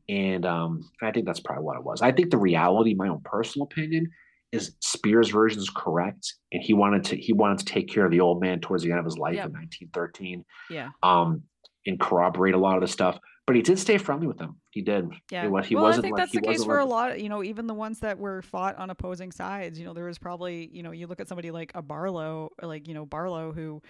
[0.08, 2.00] And um, I think that's probably what it was.
[2.00, 4.08] I think the reality, my own personal opinion,
[4.52, 8.12] is Spears' version is correct, and he wanted to he wanted to take care of
[8.12, 9.46] the old man towards the end of his life yep.
[9.46, 10.44] in 1913.
[10.70, 10.90] Yeah.
[11.02, 11.42] Um,
[11.86, 14.56] and corroborate a lot of the stuff but he did stay friendly with them.
[14.70, 15.08] He did.
[15.30, 15.42] Yeah.
[15.42, 17.20] He, he well, wasn't I think like, that's the case for like, a lot.
[17.20, 19.78] You know, even the ones that were fought on opposing sides.
[19.78, 22.68] You know, there was probably you know you look at somebody like a Barlow, or
[22.68, 23.80] like you know Barlow, who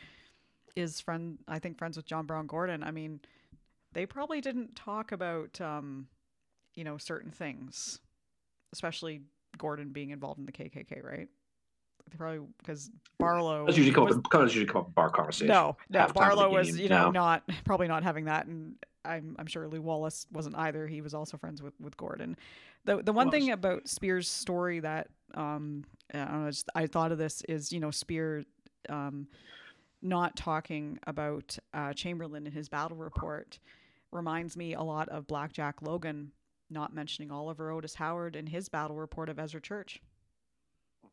[0.76, 2.82] is friend I think friends with John Brown Gordon.
[2.82, 3.20] I mean,
[3.94, 6.08] they probably didn't talk about um,
[6.74, 8.00] you know certain things,
[8.74, 9.22] especially
[9.56, 11.28] Gordon being involved in the KKK, right?
[12.10, 13.64] They probably because Barlow.
[13.64, 14.22] That's usually come was, up.
[14.30, 15.48] That's usually come up in bar conversation.
[15.48, 16.00] No, no.
[16.00, 17.10] halftime of the Barlow was, you know, no.
[17.10, 18.76] not probably not having that, and
[19.06, 20.86] I'm I'm sure Lew Wallace wasn't either.
[20.86, 22.36] He was also friends with with Gordon.
[22.84, 27.12] The the one thing about Spears' story that um I don't know, just, I thought
[27.12, 28.44] of this is you know Spear
[28.88, 29.28] um
[30.02, 33.58] not talking about uh, Chamberlain in his battle report
[34.12, 36.32] reminds me a lot of Blackjack Logan
[36.70, 40.00] not mentioning Oliver Otis Howard in his battle report of Ezra Church.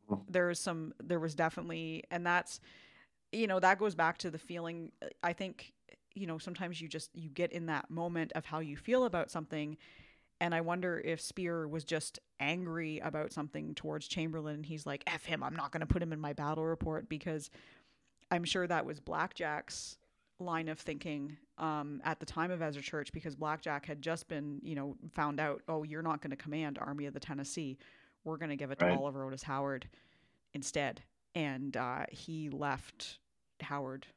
[0.10, 0.26] Mhm.
[0.30, 2.60] There was some there was definitely and that's
[3.32, 4.92] you know that goes back to the feeling
[5.24, 5.74] I think
[6.14, 9.32] you know sometimes you just you get in that moment of how you feel about
[9.32, 9.78] something
[10.42, 15.04] and I wonder if Spear was just angry about something towards Chamberlain and he's like
[15.08, 17.50] F him I'm not going to put him in my battle report because
[18.32, 19.98] I'm sure that was Blackjack's
[20.40, 24.60] line of thinking um, at the time of Ezra Church because Blackjack had just been,
[24.64, 27.78] you know, found out, oh, you're not going to command Army of the Tennessee.
[28.24, 28.98] We're going to give it to Right.
[28.98, 29.88] Oliver Otis Howard
[30.54, 31.02] instead.
[31.36, 33.20] And uh, he left
[33.62, 34.08] Howard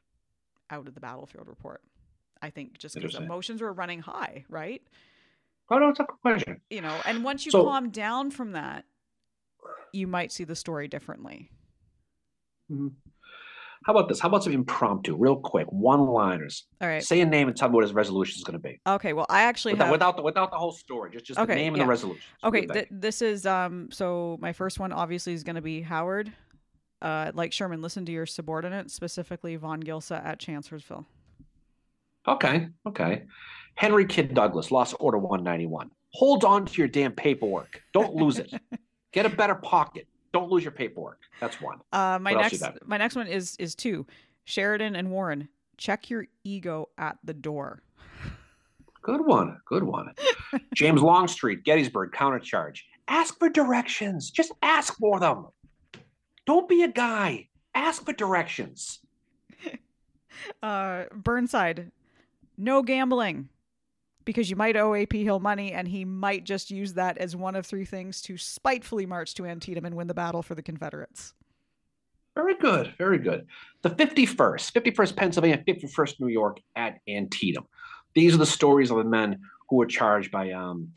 [0.71, 1.83] out of the battlefield report.
[2.43, 4.83] I think just because emotions were running high, right?
[5.71, 6.61] Oh no, it's a question.
[6.71, 8.85] You know, and once you So- calm down from that,
[9.93, 11.51] you might see the story differently.
[12.71, 12.93] Mhm.
[13.85, 14.19] How about this?
[14.19, 16.67] How about some impromptu, real quick, one-liners?
[16.81, 17.03] All right.
[17.05, 18.81] Say a name and tell me what his resolution is going to be.
[18.87, 19.13] Okay.
[19.13, 19.93] Well, I actually Without, have.
[19.93, 22.23] without the without the whole story, just just Okay, the name and the resolution.
[22.43, 23.89] Okay, What do you th- this is um.
[23.93, 26.33] So my first one obviously is going to be Howard.
[27.03, 31.07] Uh, like Sherman, listen to your subordinates, specifically Von Gilsa at Chancellorsville.
[32.27, 33.25] Okay, okay.
[33.75, 35.91] Henry Kyd Douglas, Lost Order 191.
[36.15, 37.83] Hold on to your damn paperwork.
[37.93, 38.53] Don't lose it.
[39.13, 40.07] Get a better pocket.
[40.33, 41.21] Don't lose your paperwork.
[41.41, 41.79] That's one.
[41.93, 44.07] Uh, my What next my next one is is two.
[44.45, 47.83] Sheridan and Warren, check your ego at the door.
[49.03, 49.59] Good one.
[49.67, 50.13] Good one.
[50.75, 52.81] James Longstreet, Gettysburg, countercharge.
[53.09, 54.31] Ask for directions.
[54.31, 55.47] Just ask for them.
[56.47, 57.49] Don't be a guy.
[57.75, 59.01] Ask for directions.
[60.63, 61.91] Uh, Burnside,
[62.59, 63.49] no gambling,
[64.27, 67.57] because you might owe AP Hill money, and he might just use that as one
[67.57, 71.33] of three things to spitefully march to Antietam and win the battle for the Confederates.
[72.35, 72.93] Very good.
[72.99, 73.47] Very good.
[73.81, 77.65] The 51st, 51st Pennsylvania, 51st New York at Antietam.
[78.15, 79.41] These are the stories of the men
[79.71, 80.93] who were charged by um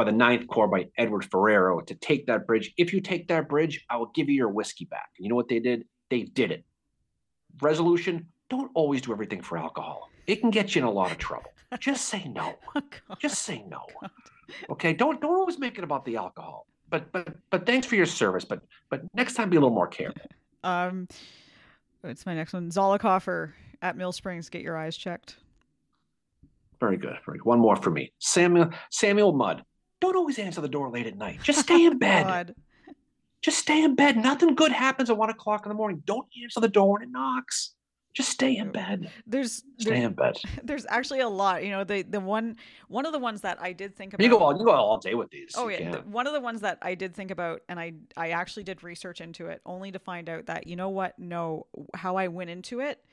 [0.00, 2.72] by the Ninth Corps by Edward Ferrero to take that bridge.
[2.78, 5.10] If you take that bridge, I will give you your whiskey back.
[5.18, 5.84] You know what they did?
[6.08, 6.64] They did it.
[7.60, 10.08] Resolution: Don't always do everything for alcohol.
[10.26, 11.50] It can get you in a lot of trouble.
[11.78, 12.54] Just say no.
[13.10, 13.84] Oh, Just say no.
[14.70, 14.94] Okay.
[14.94, 16.66] Don't don't always make it about the alcohol.
[16.88, 18.46] But but but thanks for your service.
[18.46, 20.22] But but next time be a little more careful.
[20.62, 21.08] Um,
[22.02, 22.68] what's my next one?
[22.68, 24.50] Zollicoffer at Mill Springs.
[24.50, 25.38] Get your eyes checked.
[26.78, 27.16] Very good.
[27.24, 27.46] Very good.
[27.46, 28.12] One more for me.
[28.18, 29.64] Samuel Samuel Mudd.
[30.00, 31.40] Don't always answer the door late at night.
[31.42, 32.26] Just stay in bed.
[32.26, 32.54] God.
[33.42, 34.16] Just stay in bed.
[34.16, 36.02] Nothing good happens at one o'clock in the morning.
[36.04, 37.74] Don't answer the door when it knocks.
[38.12, 39.10] Just stay in bed.
[39.24, 40.36] There's Stay there, in bed.
[40.64, 41.64] there's actually a lot.
[41.64, 42.56] You know, the the one
[42.88, 44.24] one of the ones that I did think about.
[44.24, 45.52] You go all you go all day with these.
[45.56, 48.30] Oh yeah, the, one of the ones that I did think about, and I I
[48.30, 51.16] actually did research into it, only to find out that you know what?
[51.20, 53.04] No, how I went into it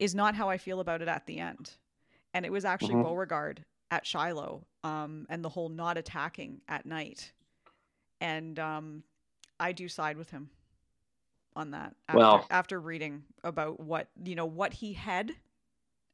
[0.00, 1.70] is not how I feel about it at the end,
[2.34, 3.04] and it was actually Mhm.
[3.04, 7.32] Beauregard at Shiloh, um, and the whole not attacking at night,
[8.20, 9.02] and um,
[9.58, 10.50] I do side with him
[11.56, 11.94] on that.
[12.08, 15.32] After, Well- after reading about what you know what he had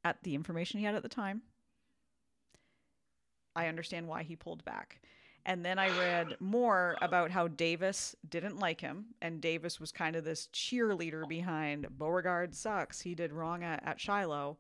[0.05, 1.43] at the information he had at the time,
[3.57, 5.01] I understand why he pulled back.
[5.47, 10.17] And then I read more about how Davis didn't like him, and Davis was kind
[10.17, 13.03] of this cheerleader behind Beauregard sucks.
[13.03, 14.57] He did wrong at, at Shiloh.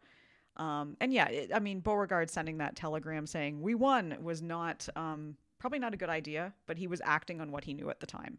[0.56, 4.88] Um, and yeah, it, I mean, Beauregard sending that telegram saying we won was not
[4.96, 8.00] um, probably not a good idea, but he was acting on what he knew at
[8.00, 8.38] the time.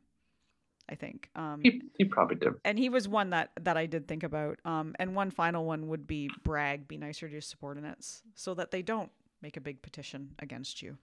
[0.88, 1.30] I think.
[1.36, 2.54] Um, He, he probably did.
[2.64, 4.60] and he was one that that I did think about.
[4.66, 8.70] Um, and one final one would be Bragg, be nicer to your subordinates, so that
[8.70, 9.10] they don't
[9.42, 10.98] make a big petition against you.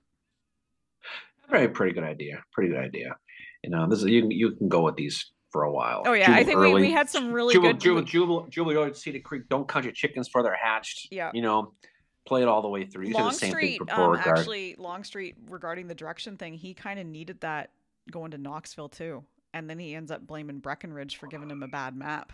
[1.50, 2.44] Very pretty good idea.
[2.52, 3.16] Pretty good idea.
[3.64, 4.28] You know, this is you.
[4.30, 6.02] You can go with these for a while.
[6.06, 6.80] Oh yeah, I think we, early.
[6.82, 7.80] we had some really Jubal, good.
[7.80, 9.48] Jubal, Jubal, Jubal, Jubal, Cedar Creek.
[9.48, 11.08] Don't count your chickens before they're hatched.
[11.12, 11.30] Yeah.
[11.34, 11.74] You know,
[12.26, 13.06] play it all the way through.
[13.06, 17.06] You said the same Longstreet, um, actually, Longstreet regarding the direction thing, he kind of
[17.06, 17.70] needed that
[18.10, 19.22] going to Knoxville too,
[19.52, 22.32] and then he ends up blaming Breckinridge for giving him a bad map.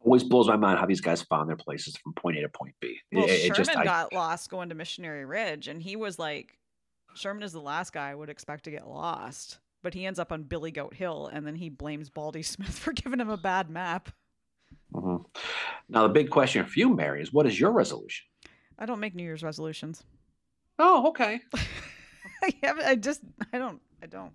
[0.00, 2.74] Always blows my mind how these guys found their places from point A to point
[2.80, 2.96] B.
[3.12, 6.18] Well, It- it Sherman just, I- got lost going to Missionary Ridge, and he was
[6.18, 6.56] like,
[7.14, 10.32] Sherman is the last guy I would expect to get lost, but he ends up
[10.32, 13.70] on Billy Goat Hill, and then he blames Baldy Smith for giving him a bad
[13.70, 14.10] map.
[14.92, 15.24] Mhm.
[15.88, 18.26] Now the big question for you, Mary, is what is your resolution?
[18.78, 20.04] I don't make New Year's resolutions.
[20.78, 21.40] Oh, okay.
[22.42, 23.22] I haven't- I just,
[23.52, 24.32] I don't, I don't.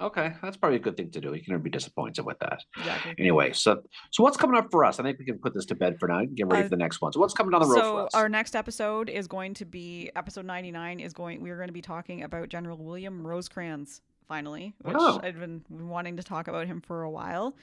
[0.00, 1.34] Okay, that's probably a good thing to do.
[1.34, 2.60] You can never be disappointed with that.
[2.78, 3.14] Exactly.
[3.18, 4.98] Anyway, so so what's coming up for us?
[4.98, 6.22] I think we can put this to bed for now.
[6.24, 7.12] Get ready Uh, for the next one.
[7.12, 8.14] So what's coming down the road so for us?
[8.14, 11.72] our next episode is going to be episode 99 is going we are going to
[11.74, 14.00] be talking about general william rosecrans
[14.30, 15.18] finally which Oh.
[15.24, 17.56] i've been wanting to talk about him for a while.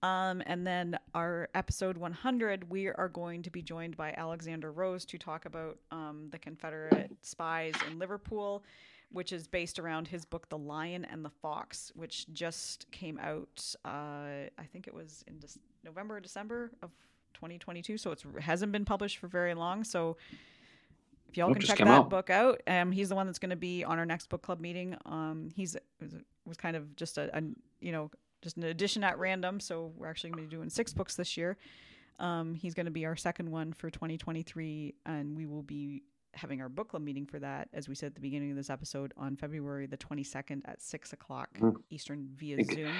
[0.00, 5.04] Um, and then our episode 100 we are going to be joined by alexander rose
[5.06, 8.62] to talk about um, the confederate spies in liverpool
[9.10, 13.74] which is based around his book the lion and the fox which just came out
[13.84, 16.90] uh, i think it was in Dec- november or december of
[17.34, 19.84] 2022 so it hasn't been published for very long.
[19.84, 20.16] So
[21.28, 22.08] if y'all can check that out.
[22.10, 24.60] book out um he's the one that's going to be on our next book club
[24.60, 25.76] meeting um he's
[26.46, 27.42] was, kind of just a, a
[27.80, 28.10] you know
[28.42, 31.36] just an addition at random so we're actually going to be doing six books this
[31.36, 31.56] year
[32.18, 36.02] um he's going to be our second one for 2023 and we will be
[36.34, 38.70] having our book club meeting for that as we said at the beginning of this
[38.70, 41.74] episode on february the 22nd at six o'clock Mm.
[41.90, 42.92] eastern via Think- zoom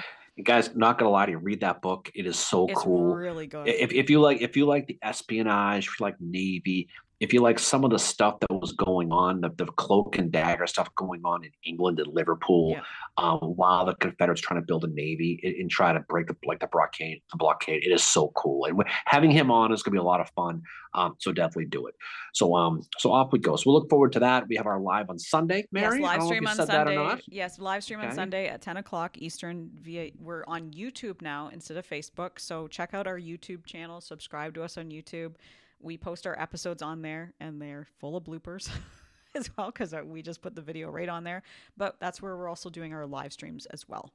[0.43, 2.09] Guys, not gonna lie to you, read that book.
[2.15, 3.13] It is so it's cool.
[3.13, 6.87] really good if, if you like if you like the espionage if you like navy
[7.19, 10.31] if you like some of the stuff that was going on the, the cloak and
[10.31, 12.81] dagger stuff going on in england and liverpool Yeah.
[13.17, 16.35] um, while the confederates trying to build a navy and, and try to break the
[16.45, 19.91] like the blockade the blockade it is so cool and having him on is going
[19.91, 20.61] to be a lot of fun
[20.95, 21.95] um, so definitely do it
[22.33, 24.79] so um so off we go so we'll look forward to that we have our
[24.79, 27.21] live on sunday mary Yes, live don't know if stream on Sunday.
[27.27, 31.77] Yes, live stream on Sunday at 10 o'clock Eastern via we're on YouTube now instead
[31.77, 32.39] of Facebook.
[32.39, 35.35] So check out our YouTube channel, subscribe to us on YouTube.
[35.81, 38.69] We post our episodes on there and they're full of bloopers
[39.35, 41.43] as well because uh, we just put the video right on there.
[41.77, 44.11] But that's where we're also doing our live streams as well.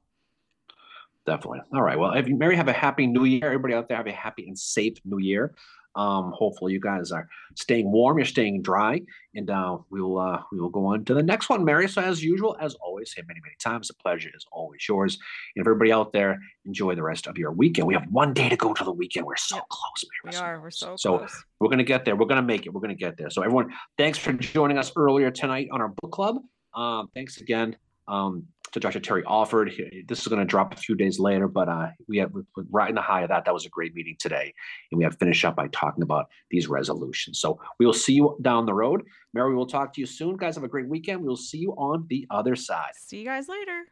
[1.25, 1.61] Definitely.
[1.73, 1.97] All right.
[1.97, 3.45] Well, Mary, have a happy new year.
[3.45, 5.55] Everybody out there have a happy and safe new year.
[5.95, 9.01] Um, hopefully you guys are staying warm, you're staying dry,
[9.33, 11.87] and uh, we will uh, we will go on to the next one, Mary.
[11.87, 15.17] So as usual, as always, say many, many times, the pleasure is always yours.
[15.55, 17.87] And everybody out there, enjoy the rest of your weekend.
[17.87, 19.25] We have one day to go to the weekend.
[19.25, 20.33] We're so close, Mary.
[20.33, 20.61] We are.
[20.61, 21.43] We're so, So close.
[21.59, 22.15] we're gonna get there.
[22.15, 22.73] We're gonna make it.
[22.73, 23.29] We're gonna get there.
[23.29, 26.37] So everyone, thanks for joining us earlier tonight on our book club.
[26.73, 27.77] Um, thanks again
[28.07, 28.45] um,
[28.75, 28.99] to Dr.
[28.99, 29.71] Terry Alford.
[30.05, 32.33] This is gonna drop a few days later, but uh, we have
[32.69, 33.45] right in the high of that.
[33.45, 34.53] That was a great meeting today,
[34.91, 37.39] and we have finished up by talking about these resolutions.
[37.39, 39.03] So we will see you down the road.
[39.33, 40.55] Mary, we'll talk to you soon, guys.
[40.55, 41.21] Have a great weekend.
[41.21, 42.91] We will see you on the other side.
[42.97, 43.83] See you guys later.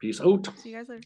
[0.00, 0.48] Peace out.
[0.56, 1.04] See you guys later.